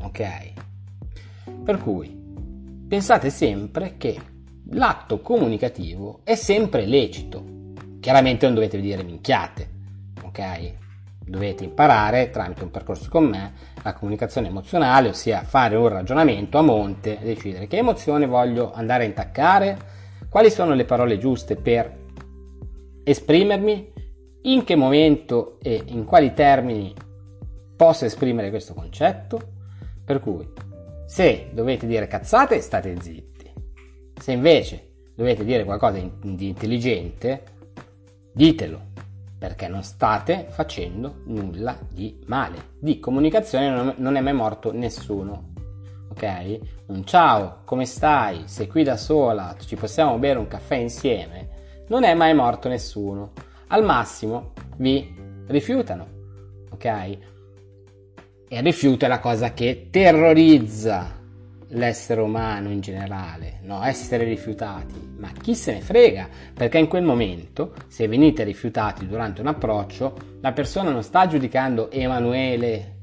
Ok? 0.02 0.54
Per 1.64 1.78
cui 1.78 2.10
pensate 2.88 3.30
sempre 3.30 3.98
che 3.98 4.20
l'atto 4.72 5.22
comunicativo 5.22 6.22
è 6.24 6.34
sempre 6.34 6.88
lecito 6.88 7.54
Chiaramente 8.04 8.46
non 8.46 8.56
dovete 8.56 8.82
dire 8.82 9.02
minchiate, 9.02 9.70
ok? 10.24 10.74
Dovete 11.26 11.64
imparare 11.64 12.32
tramite 12.32 12.66
un 12.66 12.70
percorso 12.70 13.08
con 13.10 13.24
me 13.24 13.54
la 13.82 13.94
comunicazione 13.94 14.50
emozionale, 14.50 15.08
ossia 15.08 15.44
fare 15.44 15.78
un 15.78 15.88
ragionamento 15.88 16.58
a 16.58 16.64
monte 16.64 17.18
e 17.18 17.24
decidere 17.24 17.66
che 17.66 17.78
emozione 17.78 18.26
voglio 18.26 18.74
andare 18.74 19.04
a 19.04 19.08
intaccare, 19.08 19.78
quali 20.28 20.52
sono 20.52 20.74
le 20.74 20.84
parole 20.84 21.18
giuste 21.18 21.56
per 21.56 21.98
esprimermi, 23.06 23.94
in 24.42 24.66
che 24.66 24.76
momento 24.76 25.58
e 25.62 25.82
in 25.86 26.04
quali 26.04 26.34
termini 26.34 26.94
posso 27.76 28.06
esprimere 28.06 28.50
questo 28.50 28.74
concetto. 28.74 29.40
Per 30.06 30.20
cui, 30.20 30.48
se 31.06 31.50
dovete 31.54 31.88
dire 31.88 32.08
cazzate, 32.08 32.60
state 32.62 32.96
zitti. 33.00 33.52
Se 34.20 34.32
invece 34.32 34.92
dovete 35.16 35.44
dire 35.46 35.64
qualcosa 35.64 36.00
di 36.00 36.48
intelligente, 36.48 37.44
Ditelo, 38.36 38.82
perché 39.38 39.68
non 39.68 39.84
state 39.84 40.48
facendo 40.50 41.22
nulla 41.26 41.78
di 41.92 42.20
male. 42.26 42.72
Di 42.80 43.00
comunicazione 43.00 43.94
non 43.98 44.16
è 44.16 44.22
mai 44.22 44.34
morto 44.34 44.72
nessuno. 44.72 45.52
Ok? 46.10 46.60
Un 46.88 47.06
ciao, 47.06 47.62
come 47.64 47.86
stai? 47.86 48.44
Sei 48.46 48.68
qui 48.68 48.84
da 48.84 48.98
sola, 48.98 49.56
ci 49.60 49.76
possiamo 49.76 50.18
bere 50.18 50.40
un 50.40 50.48
caffè 50.48 50.76
insieme? 50.76 51.86
Non 51.90 52.04
è 52.04 52.14
mai 52.14 52.34
morto 52.34 52.70
nessuno. 52.70 53.34
Al 53.68 53.84
massimo 53.84 54.54
vi 54.78 55.14
rifiutano. 55.48 56.08
Ok? 56.72 57.18
E 58.54 58.58
il 58.58 58.63
rifiuto 58.63 59.06
è 59.06 59.08
la 59.08 59.18
cosa 59.18 59.52
che 59.52 59.88
terrorizza 59.89 61.20
l'essere 61.70 62.22
umano 62.22 62.70
in 62.70 62.82
generale, 62.82 63.58
no? 63.63 63.84
essere 63.84 64.26
rifiutati, 64.26 65.16
ma 65.18 65.32
chi 65.32 65.56
se 65.56 65.74
ne 65.74 65.82
frega, 65.82 66.30
perché 66.54 66.78
in 66.78 66.86
quel 66.86 67.02
momento, 67.02 67.74
se 67.88 68.08
venite 68.08 68.44
rifiutati 68.44 69.08
durante 69.08 69.42
un 69.42 69.48
approccio, 69.48 70.38
la 70.39 70.52
persona 70.52 70.92
non 70.92 71.02
sta 71.02 71.26
giudicando 71.26 71.89
Emanuele 71.89 72.98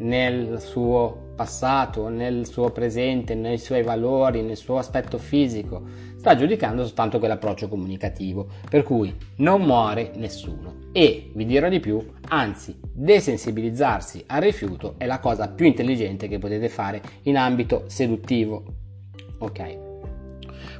nel 0.00 0.60
suo 0.60 1.28
passato, 1.34 2.08
nel 2.08 2.46
suo 2.46 2.70
presente, 2.70 3.34
nei 3.34 3.58
suoi 3.58 3.82
valori, 3.82 4.42
nel 4.42 4.56
suo 4.56 4.78
aspetto 4.78 5.18
fisico, 5.18 5.82
sta 6.16 6.36
giudicando 6.36 6.84
soltanto 6.84 7.18
quell'approccio 7.18 7.68
comunicativo, 7.68 8.46
per 8.68 8.82
cui 8.82 9.14
non 9.36 9.62
muore 9.62 10.12
nessuno. 10.16 10.88
E 10.92 11.30
vi 11.34 11.46
dirò 11.46 11.68
di 11.68 11.80
più, 11.80 12.04
anzi, 12.28 12.76
desensibilizzarsi 12.80 14.24
al 14.26 14.42
rifiuto 14.42 14.94
è 14.98 15.06
la 15.06 15.18
cosa 15.18 15.48
più 15.48 15.66
intelligente 15.66 16.28
che 16.28 16.38
potete 16.38 16.68
fare 16.68 17.00
in 17.22 17.36
ambito 17.36 17.84
seduttivo. 17.86 18.64
Ok. 19.38 19.88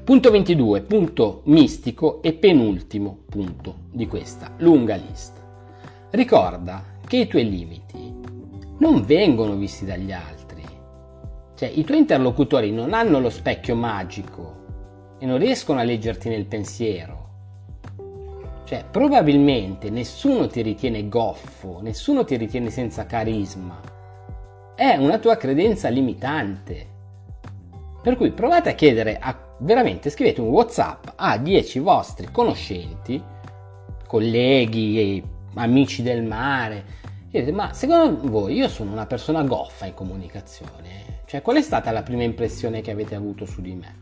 Punto 0.04 0.30
22, 0.30 0.82
punto 0.82 1.42
mistico 1.44 2.20
e 2.22 2.32
penultimo 2.32 3.20
punto 3.28 3.76
di 3.92 4.06
questa 4.06 4.52
lunga 4.58 4.96
lista. 4.96 5.40
Ricorda 6.10 6.84
che 7.06 7.18
i 7.18 7.26
tuoi 7.26 7.48
limiti 7.48 8.09
non 8.80 9.04
vengono 9.04 9.54
visti 9.54 9.84
dagli 9.84 10.12
altri. 10.12 10.62
Cioè, 11.54 11.68
i 11.68 11.84
tuoi 11.84 11.98
interlocutori 11.98 12.72
non 12.72 12.94
hanno 12.94 13.20
lo 13.20 13.30
specchio 13.30 13.74
magico 13.74 15.16
e 15.18 15.26
non 15.26 15.38
riescono 15.38 15.78
a 15.78 15.82
leggerti 15.82 16.28
nel 16.28 16.46
pensiero. 16.46 17.28
Cioè, 18.64 18.84
probabilmente 18.90 19.90
nessuno 19.90 20.46
ti 20.46 20.62
ritiene 20.62 21.08
goffo, 21.08 21.80
nessuno 21.82 22.24
ti 22.24 22.36
ritiene 22.36 22.70
senza 22.70 23.04
carisma. 23.04 23.78
È 24.74 24.96
una 24.96 25.18
tua 25.18 25.36
credenza 25.36 25.88
limitante. 25.88 26.88
Per 28.02 28.16
cui 28.16 28.30
provate 28.30 28.70
a 28.70 28.74
chiedere, 28.74 29.18
a, 29.20 29.36
veramente 29.58 30.08
scrivete 30.08 30.40
un 30.40 30.48
WhatsApp 30.48 31.08
a 31.16 31.36
10 31.36 31.80
vostri 31.80 32.28
conoscenti, 32.32 33.22
colleghi, 34.06 35.22
amici 35.54 36.02
del 36.02 36.22
mare, 36.22 36.99
chiedete, 37.30 37.52
ma 37.52 37.72
secondo 37.72 38.28
voi 38.28 38.54
io 38.54 38.68
sono 38.68 38.92
una 38.92 39.06
persona 39.06 39.42
goffa 39.42 39.86
in 39.86 39.94
comunicazione? 39.94 41.20
Cioè, 41.26 41.42
qual 41.42 41.56
è 41.56 41.62
stata 41.62 41.92
la 41.92 42.02
prima 42.02 42.24
impressione 42.24 42.80
che 42.80 42.90
avete 42.90 43.14
avuto 43.14 43.46
su 43.46 43.60
di 43.60 43.74
me? 43.74 43.94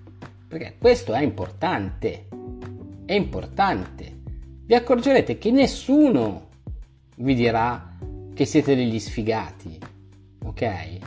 Perché 0.48 0.76
questo 0.78 1.12
è 1.12 1.22
importante, 1.22 2.28
è 3.04 3.12
importante. 3.12 4.16
Vi 4.64 4.74
accorgerete 4.74 5.38
che 5.38 5.50
nessuno 5.50 6.48
vi 7.16 7.34
dirà 7.34 7.96
che 8.34 8.44
siete 8.46 8.74
degli 8.74 8.98
sfigati, 8.98 9.78
ok? 10.44 10.98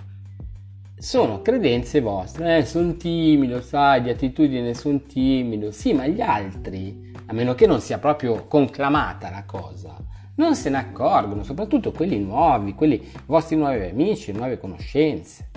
sono 1.01 1.41
credenze 1.41 1.99
vostre, 1.99 2.59
eh, 2.59 2.65
sono 2.65 2.95
timido, 2.95 3.59
sai, 3.61 4.03
di 4.03 4.11
attitudine 4.11 4.75
sono 4.75 5.01
timido, 5.01 5.71
sì, 5.71 5.93
ma 5.93 6.05
gli 6.05 6.21
altri, 6.21 7.11
a 7.25 7.33
meno 7.33 7.55
che 7.55 7.65
non 7.65 7.81
sia 7.81 7.97
proprio 7.97 8.45
conclamata 8.45 9.31
la 9.31 9.43
cosa, 9.43 9.97
non 10.35 10.55
se 10.55 10.69
ne 10.69 10.77
accorgono, 10.77 11.43
soprattutto 11.43 11.91
quelli 11.91 12.19
nuovi, 12.19 12.73
quelli 12.73 13.11
vostri 13.25 13.55
nuovi 13.55 13.85
amici, 13.85 14.31
nuove 14.31 14.57
conoscenze. 14.57 15.49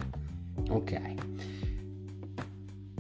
Ok. 0.69 1.01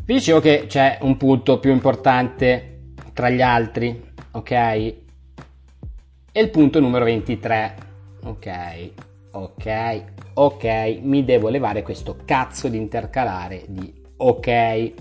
Vi 0.05 0.15
dicevo 0.15 0.41
che 0.41 0.67
c'è 0.67 0.99
un 1.01 1.17
punto 1.17 1.59
più 1.59 1.73
importante 1.73 2.93
tra 3.13 3.31
gli 3.31 3.41
altri, 3.41 4.13
ok? 4.33 4.51
E 4.51 5.01
il 6.33 6.51
punto 6.51 6.81
numero 6.81 7.05
23, 7.05 7.75
ok? 8.25 8.91
Ok, 9.33 10.05
ok, 10.35 10.99
mi 11.01 11.25
devo 11.25 11.49
levare 11.49 11.83
questo 11.83 12.19
cazzo 12.25 12.69
di 12.69 12.77
intercalare 12.77 13.65
di 13.67 13.93
ok. 14.17 14.93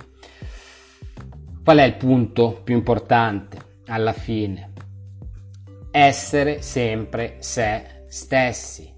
Qual 1.63 1.77
è 1.77 1.83
il 1.83 1.95
punto 1.95 2.61
più 2.63 2.75
importante 2.75 3.57
alla 3.87 4.13
fine? 4.13 4.72
Essere 5.95 6.63
sempre 6.63 7.35
se 7.37 8.05
stessi. 8.07 8.91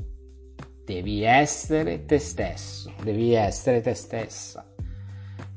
Devi 0.85 1.23
essere 1.23 2.05
te 2.05 2.19
stesso, 2.19 2.93
devi 3.03 3.33
essere 3.33 3.81
te 3.81 3.93
stessa. 3.93 4.65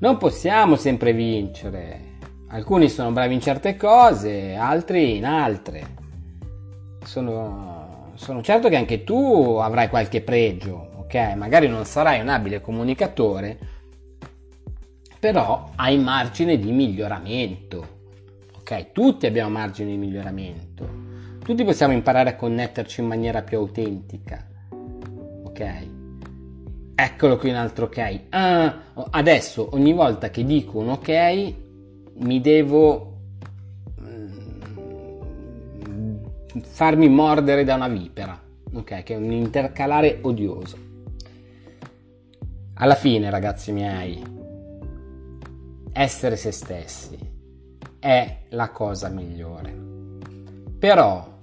Non 0.00 0.16
possiamo 0.16 0.74
sempre 0.74 1.12
vincere. 1.12 2.16
Alcuni 2.48 2.88
sono 2.88 3.12
bravi 3.12 3.34
in 3.34 3.40
certe 3.40 3.76
cose, 3.76 4.56
altri 4.56 5.18
in 5.18 5.26
altre. 5.26 5.86
Sono 7.04 8.10
sono 8.16 8.42
certo 8.42 8.68
che 8.68 8.74
anche 8.74 9.04
tu 9.04 9.58
avrai 9.62 9.88
qualche 9.88 10.22
pregio, 10.22 10.90
ok? 10.96 11.34
Magari 11.36 11.68
non 11.68 11.84
sarai 11.84 12.18
un 12.20 12.30
abile 12.30 12.60
comunicatore, 12.60 13.58
però 15.20 15.70
hai 15.76 15.98
margine 15.98 16.58
di 16.58 16.72
miglioramento, 16.72 18.00
ok? 18.58 18.90
Tutti 18.90 19.26
abbiamo 19.26 19.50
margine 19.50 19.90
di 19.90 19.96
miglioramento. 19.98 21.17
Tutti 21.48 21.64
possiamo 21.64 21.94
imparare 21.94 22.28
a 22.28 22.36
connetterci 22.36 23.00
in 23.00 23.06
maniera 23.06 23.40
più 23.40 23.56
autentica, 23.56 24.46
ok? 25.44 25.88
Eccolo 26.94 27.38
qui 27.38 27.48
un 27.48 27.56
altro 27.56 27.86
ok. 27.86 28.20
Ah, 28.28 28.82
adesso 29.12 29.70
ogni 29.72 29.94
volta 29.94 30.28
che 30.28 30.44
dico 30.44 30.76
un 30.76 30.90
ok 30.90 31.54
mi 32.16 32.42
devo 32.42 33.20
farmi 36.60 37.08
mordere 37.08 37.64
da 37.64 37.76
una 37.76 37.88
vipera, 37.88 38.38
ok? 38.74 39.02
Che 39.02 39.14
è 39.14 39.16
un 39.16 39.32
intercalare 39.32 40.18
odioso. 40.20 40.76
Alla 42.74 42.94
fine, 42.94 43.30
ragazzi 43.30 43.72
miei, 43.72 44.22
essere 45.94 46.36
se 46.36 46.50
stessi 46.50 47.18
è 47.98 48.36
la 48.50 48.68
cosa 48.68 49.08
migliore. 49.08 49.86
Però 50.78 51.36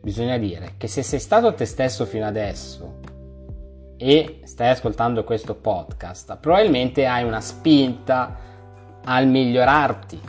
bisogna 0.00 0.38
dire 0.38 0.74
che 0.76 0.88
se 0.88 1.02
sei 1.02 1.18
stato 1.18 1.52
te 1.54 1.64
stesso 1.64 2.06
fino 2.06 2.26
adesso 2.26 2.98
e 3.96 4.40
stai 4.44 4.70
ascoltando 4.70 5.24
questo 5.24 5.54
podcast, 5.54 6.38
probabilmente 6.38 7.06
hai 7.06 7.24
una 7.24 7.40
spinta 7.40 8.34
al 9.04 9.26
migliorarti, 9.26 10.20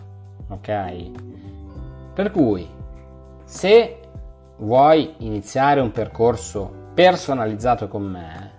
ok? 0.49 1.11
Per 2.13 2.31
cui 2.31 2.67
se 3.45 3.99
vuoi 4.57 5.15
iniziare 5.19 5.79
un 5.79 5.91
percorso 5.91 6.89
personalizzato 6.93 7.87
con 7.87 8.03
me, 8.03 8.51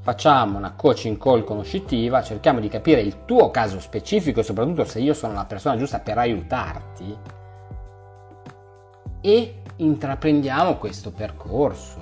facciamo 0.00 0.58
una 0.58 0.74
coaching 0.74 1.18
call 1.18 1.42
conoscitiva, 1.44 2.22
cerchiamo 2.22 2.60
di 2.60 2.68
capire 2.68 3.00
il 3.00 3.24
tuo 3.24 3.50
caso 3.50 3.80
specifico 3.80 4.40
e 4.40 4.44
soprattutto 4.44 4.84
se 4.84 5.00
io 5.00 5.14
sono 5.14 5.34
la 5.34 5.44
persona 5.44 5.76
giusta 5.76 5.98
per 5.98 6.18
aiutarti 6.18 7.16
e 9.20 9.61
intraprendiamo 9.76 10.76
questo 10.76 11.10
percorso, 11.12 12.00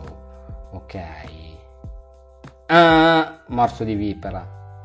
ok? 0.72 0.98
Ah, 2.66 3.42
morso 3.48 3.85
di 3.85 3.94
vipera, 3.94 4.80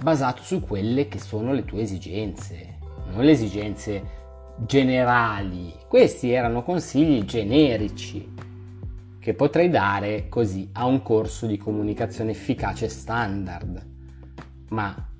basato 0.00 0.42
su 0.42 0.60
quelle 0.60 1.08
che 1.08 1.18
sono 1.18 1.52
le 1.52 1.64
tue 1.64 1.82
esigenze, 1.82 2.78
non 3.12 3.24
le 3.24 3.32
esigenze 3.32 4.02
generali. 4.58 5.74
Questi 5.88 6.30
erano 6.30 6.62
consigli 6.62 7.24
generici 7.24 8.32
che 9.18 9.34
potrei 9.34 9.70
dare 9.70 10.28
così 10.28 10.68
a 10.72 10.84
un 10.84 11.02
corso 11.02 11.46
di 11.46 11.56
comunicazione 11.56 12.32
efficace 12.32 12.88
standard. 12.88 13.92
Ma 14.68 15.12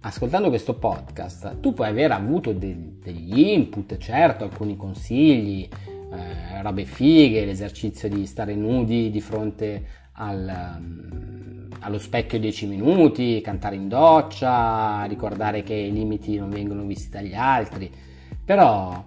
ascoltando 0.00 0.48
questo 0.48 0.74
podcast 0.74 1.60
tu 1.60 1.72
puoi 1.72 1.88
aver 1.88 2.12
avuto 2.12 2.52
de- 2.52 2.98
degli 3.02 3.38
input, 3.40 3.96
certo, 3.98 4.44
alcuni 4.44 4.76
consigli, 4.76 5.68
eh, 6.12 6.62
robe 6.62 6.84
fighe, 6.84 7.44
l'esercizio 7.44 8.08
di 8.08 8.26
stare 8.26 8.54
nudi 8.54 9.10
di 9.10 9.20
fronte 9.20 9.84
al, 10.12 10.76
um, 10.78 11.68
allo 11.80 11.98
specchio 11.98 12.38
10 12.38 12.66
minuti, 12.66 13.40
cantare 13.40 13.76
in 13.76 13.88
doccia, 13.88 15.04
ricordare 15.04 15.62
che 15.62 15.74
i 15.74 15.92
limiti 15.92 16.36
non 16.36 16.50
vengono 16.50 16.82
visti 16.82 17.10
dagli 17.10 17.34
altri 17.34 18.06
però 18.48 19.04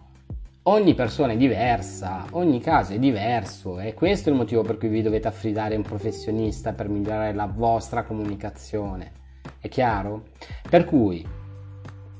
ogni 0.62 0.94
persona 0.94 1.34
è 1.34 1.36
diversa, 1.36 2.28
ogni 2.34 2.60
caso 2.60 2.94
è 2.94 3.00
diverso 3.00 3.80
e 3.80 3.96
questo 3.96 4.30
è 4.30 4.32
il 4.32 4.38
motivo 4.38 4.62
per 4.62 4.78
cui 4.78 4.88
vi 4.88 5.02
dovete 5.02 5.28
affidare 5.28 5.74
a 5.74 5.78
un 5.78 5.84
professionista 5.84 6.74
per 6.74 6.90
migliorare 6.90 7.34
la 7.34 7.48
vostra 7.48 8.04
comunicazione. 8.04 9.21
È 9.60 9.68
chiaro? 9.68 10.30
Per 10.70 10.86
cui, 10.86 11.28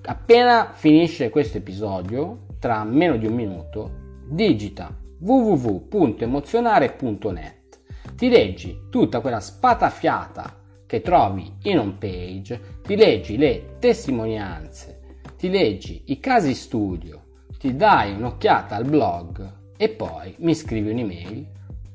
appena 0.04 0.72
finisce 0.74 1.30
questo 1.30 1.58
episodio, 1.58 2.48
tra 2.60 2.84
meno 2.84 3.16
di 3.18 3.26
un 3.26 3.34
minuto, 3.34 3.92
digita 4.28 4.96
www.emozionare.net. 5.20 7.80
Ti 8.16 8.30
leggi 8.30 8.82
tutta 8.90 9.20
quella 9.20 9.40
spatafiata 9.40 10.60
che 10.86 11.02
trovi 11.02 11.52
in 11.64 11.80
home 11.80 11.96
page, 11.98 12.80
ti 12.84 12.96
leggi 12.96 13.38
le 13.38 13.78
testimonianze 13.80 15.00
ti 15.42 15.50
leggi 15.50 16.04
i 16.06 16.20
casi 16.20 16.54
studio, 16.54 17.24
ti 17.58 17.76
dai 17.76 18.14
un'occhiata 18.14 18.76
al 18.76 18.86
blog 18.86 19.74
e 19.76 19.90
poi 19.90 20.36
mi 20.38 20.54
scrivi 20.54 20.92
un'email 20.92 21.48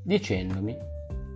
dicendomi 0.02 0.76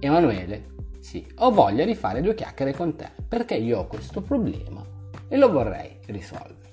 Emanuele, 0.00 0.64
sì, 1.10 1.26
ho 1.38 1.50
voglia 1.50 1.84
di 1.84 1.96
fare 1.96 2.20
due 2.20 2.36
chiacchiere 2.36 2.72
con 2.72 2.94
te 2.94 3.10
perché 3.26 3.56
io 3.56 3.80
ho 3.80 3.86
questo 3.88 4.22
problema 4.22 4.80
e 5.26 5.36
lo 5.36 5.50
vorrei 5.50 5.98
risolvere. 6.06 6.70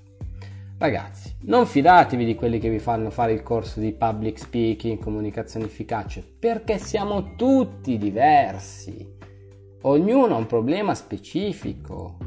Ragazzi, 0.78 1.38
non 1.46 1.66
fidatevi 1.66 2.24
di 2.24 2.36
quelli 2.36 2.60
che 2.60 2.70
vi 2.70 2.78
fanno 2.78 3.10
fare 3.10 3.32
il 3.32 3.42
corso 3.42 3.80
di 3.80 3.94
public 3.94 4.38
speaking, 4.38 5.00
comunicazione 5.00 5.66
efficace, 5.66 6.24
perché 6.38 6.78
siamo 6.78 7.36
tutti 7.36 7.98
diversi. 7.98 9.16
Ognuno 9.82 10.36
ha 10.36 10.38
un 10.38 10.46
problema 10.46 10.94
specifico. 10.94 12.18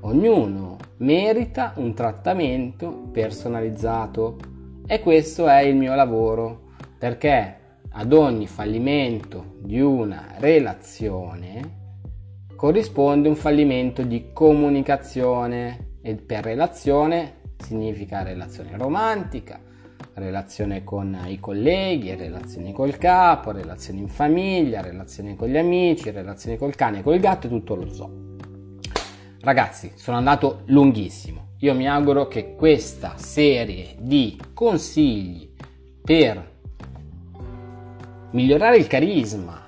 Ognuno 0.00 0.76
merita 0.98 1.72
un 1.76 1.94
trattamento 1.94 3.08
personalizzato 3.10 4.36
e 4.86 5.00
questo 5.00 5.46
è 5.46 5.60
il 5.60 5.76
mio 5.76 5.94
lavoro 5.94 6.74
perché 6.98 7.64
ad 7.98 8.12
ogni 8.12 8.46
fallimento 8.46 9.54
di 9.62 9.80
una 9.80 10.34
relazione 10.36 11.84
corrisponde 12.54 13.28
un 13.28 13.36
fallimento 13.36 14.02
di 14.02 14.32
comunicazione 14.34 15.94
e 16.02 16.14
per 16.14 16.44
relazione 16.44 17.40
significa 17.56 18.22
relazione 18.22 18.76
romantica, 18.76 19.58
relazione 20.12 20.84
con 20.84 21.18
i 21.26 21.40
colleghi, 21.40 22.14
relazioni 22.14 22.72
col 22.72 22.98
capo, 22.98 23.50
relazioni 23.50 24.00
in 24.00 24.08
famiglia, 24.08 24.82
relazioni 24.82 25.34
con 25.34 25.48
gli 25.48 25.56
amici, 25.56 26.10
relazioni 26.10 26.58
col 26.58 26.74
cane, 26.74 27.02
col 27.02 27.18
gatto 27.18 27.46
e 27.46 27.50
tutto 27.50 27.74
lo 27.74 27.90
zoo. 27.90 28.10
Ragazzi, 29.40 29.92
sono 29.94 30.18
andato 30.18 30.62
lunghissimo. 30.66 31.54
Io 31.60 31.74
mi 31.74 31.88
auguro 31.88 32.28
che 32.28 32.56
questa 32.56 33.16
serie 33.16 33.94
di 33.98 34.38
consigli 34.52 35.50
per 36.02 36.55
migliorare 38.36 38.76
il 38.76 38.86
carisma 38.86 39.64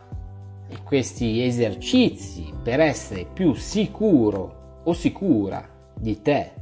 e 0.69 0.83
questi 0.85 1.43
esercizi 1.43 2.53
per 2.63 2.81
essere 2.81 3.25
più 3.25 3.55
sicuro 3.55 4.81
o 4.85 4.93
sicura 4.93 5.67
di 5.95 6.21
te 6.21 6.53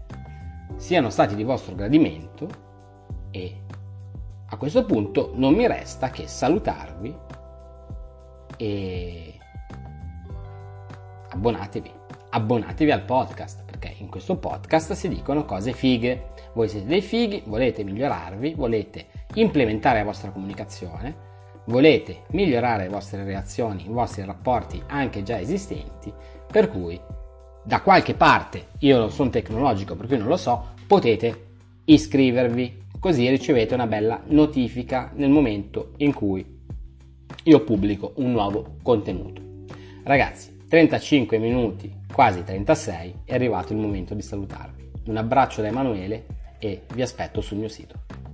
siano 0.76 1.10
stati 1.10 1.34
di 1.34 1.42
vostro 1.42 1.74
gradimento 1.74 2.46
e 3.32 3.60
a 4.46 4.56
questo 4.56 4.84
punto 4.84 5.32
non 5.34 5.54
mi 5.54 5.66
resta 5.66 6.10
che 6.10 6.28
salutarvi 6.28 7.12
e 8.56 9.38
abbonatevi. 11.30 11.90
Abbonatevi 12.30 12.90
al 12.92 13.02
podcast 13.02 13.64
perché 13.64 13.96
in 13.98 14.08
questo 14.08 14.36
podcast 14.36 14.92
si 14.92 15.08
dicono 15.08 15.44
cose 15.44 15.72
fighe. 15.72 16.34
Voi 16.52 16.68
siete 16.68 16.86
dei 16.86 17.02
fighi, 17.02 17.42
volete 17.46 17.82
migliorarvi, 17.82 18.54
volete 18.54 19.06
implementare 19.34 19.98
la 19.98 20.04
vostra 20.04 20.30
comunicazione, 20.30 21.25
volete 21.66 22.22
migliorare 22.30 22.84
le 22.84 22.88
vostre 22.88 23.24
reazioni, 23.24 23.84
i 23.86 23.92
vostri 23.92 24.24
rapporti 24.24 24.82
anche 24.86 25.22
già 25.22 25.38
esistenti, 25.38 26.12
per 26.50 26.70
cui 26.70 27.00
da 27.64 27.80
qualche 27.80 28.14
parte, 28.14 28.68
io 28.78 28.98
non 28.98 29.10
sono 29.10 29.30
tecnologico 29.30 29.96
per 29.96 30.06
cui 30.06 30.18
non 30.18 30.28
lo 30.28 30.36
so, 30.36 30.74
potete 30.86 31.44
iscrivervi, 31.84 32.84
così 33.00 33.28
ricevete 33.28 33.74
una 33.74 33.86
bella 33.86 34.22
notifica 34.26 35.10
nel 35.14 35.30
momento 35.30 35.92
in 35.98 36.12
cui 36.12 36.44
io 37.42 37.64
pubblico 37.64 38.12
un 38.16 38.30
nuovo 38.30 38.76
contenuto. 38.82 39.42
Ragazzi, 40.04 40.64
35 40.68 41.38
minuti, 41.38 41.92
quasi 42.12 42.44
36, 42.44 43.14
è 43.24 43.34
arrivato 43.34 43.72
il 43.72 43.78
momento 43.78 44.14
di 44.14 44.22
salutarvi. 44.22 44.90
Un 45.06 45.16
abbraccio 45.16 45.62
da 45.62 45.68
Emanuele 45.68 46.26
e 46.58 46.82
vi 46.92 47.02
aspetto 47.02 47.40
sul 47.40 47.58
mio 47.58 47.68
sito. 47.68 48.25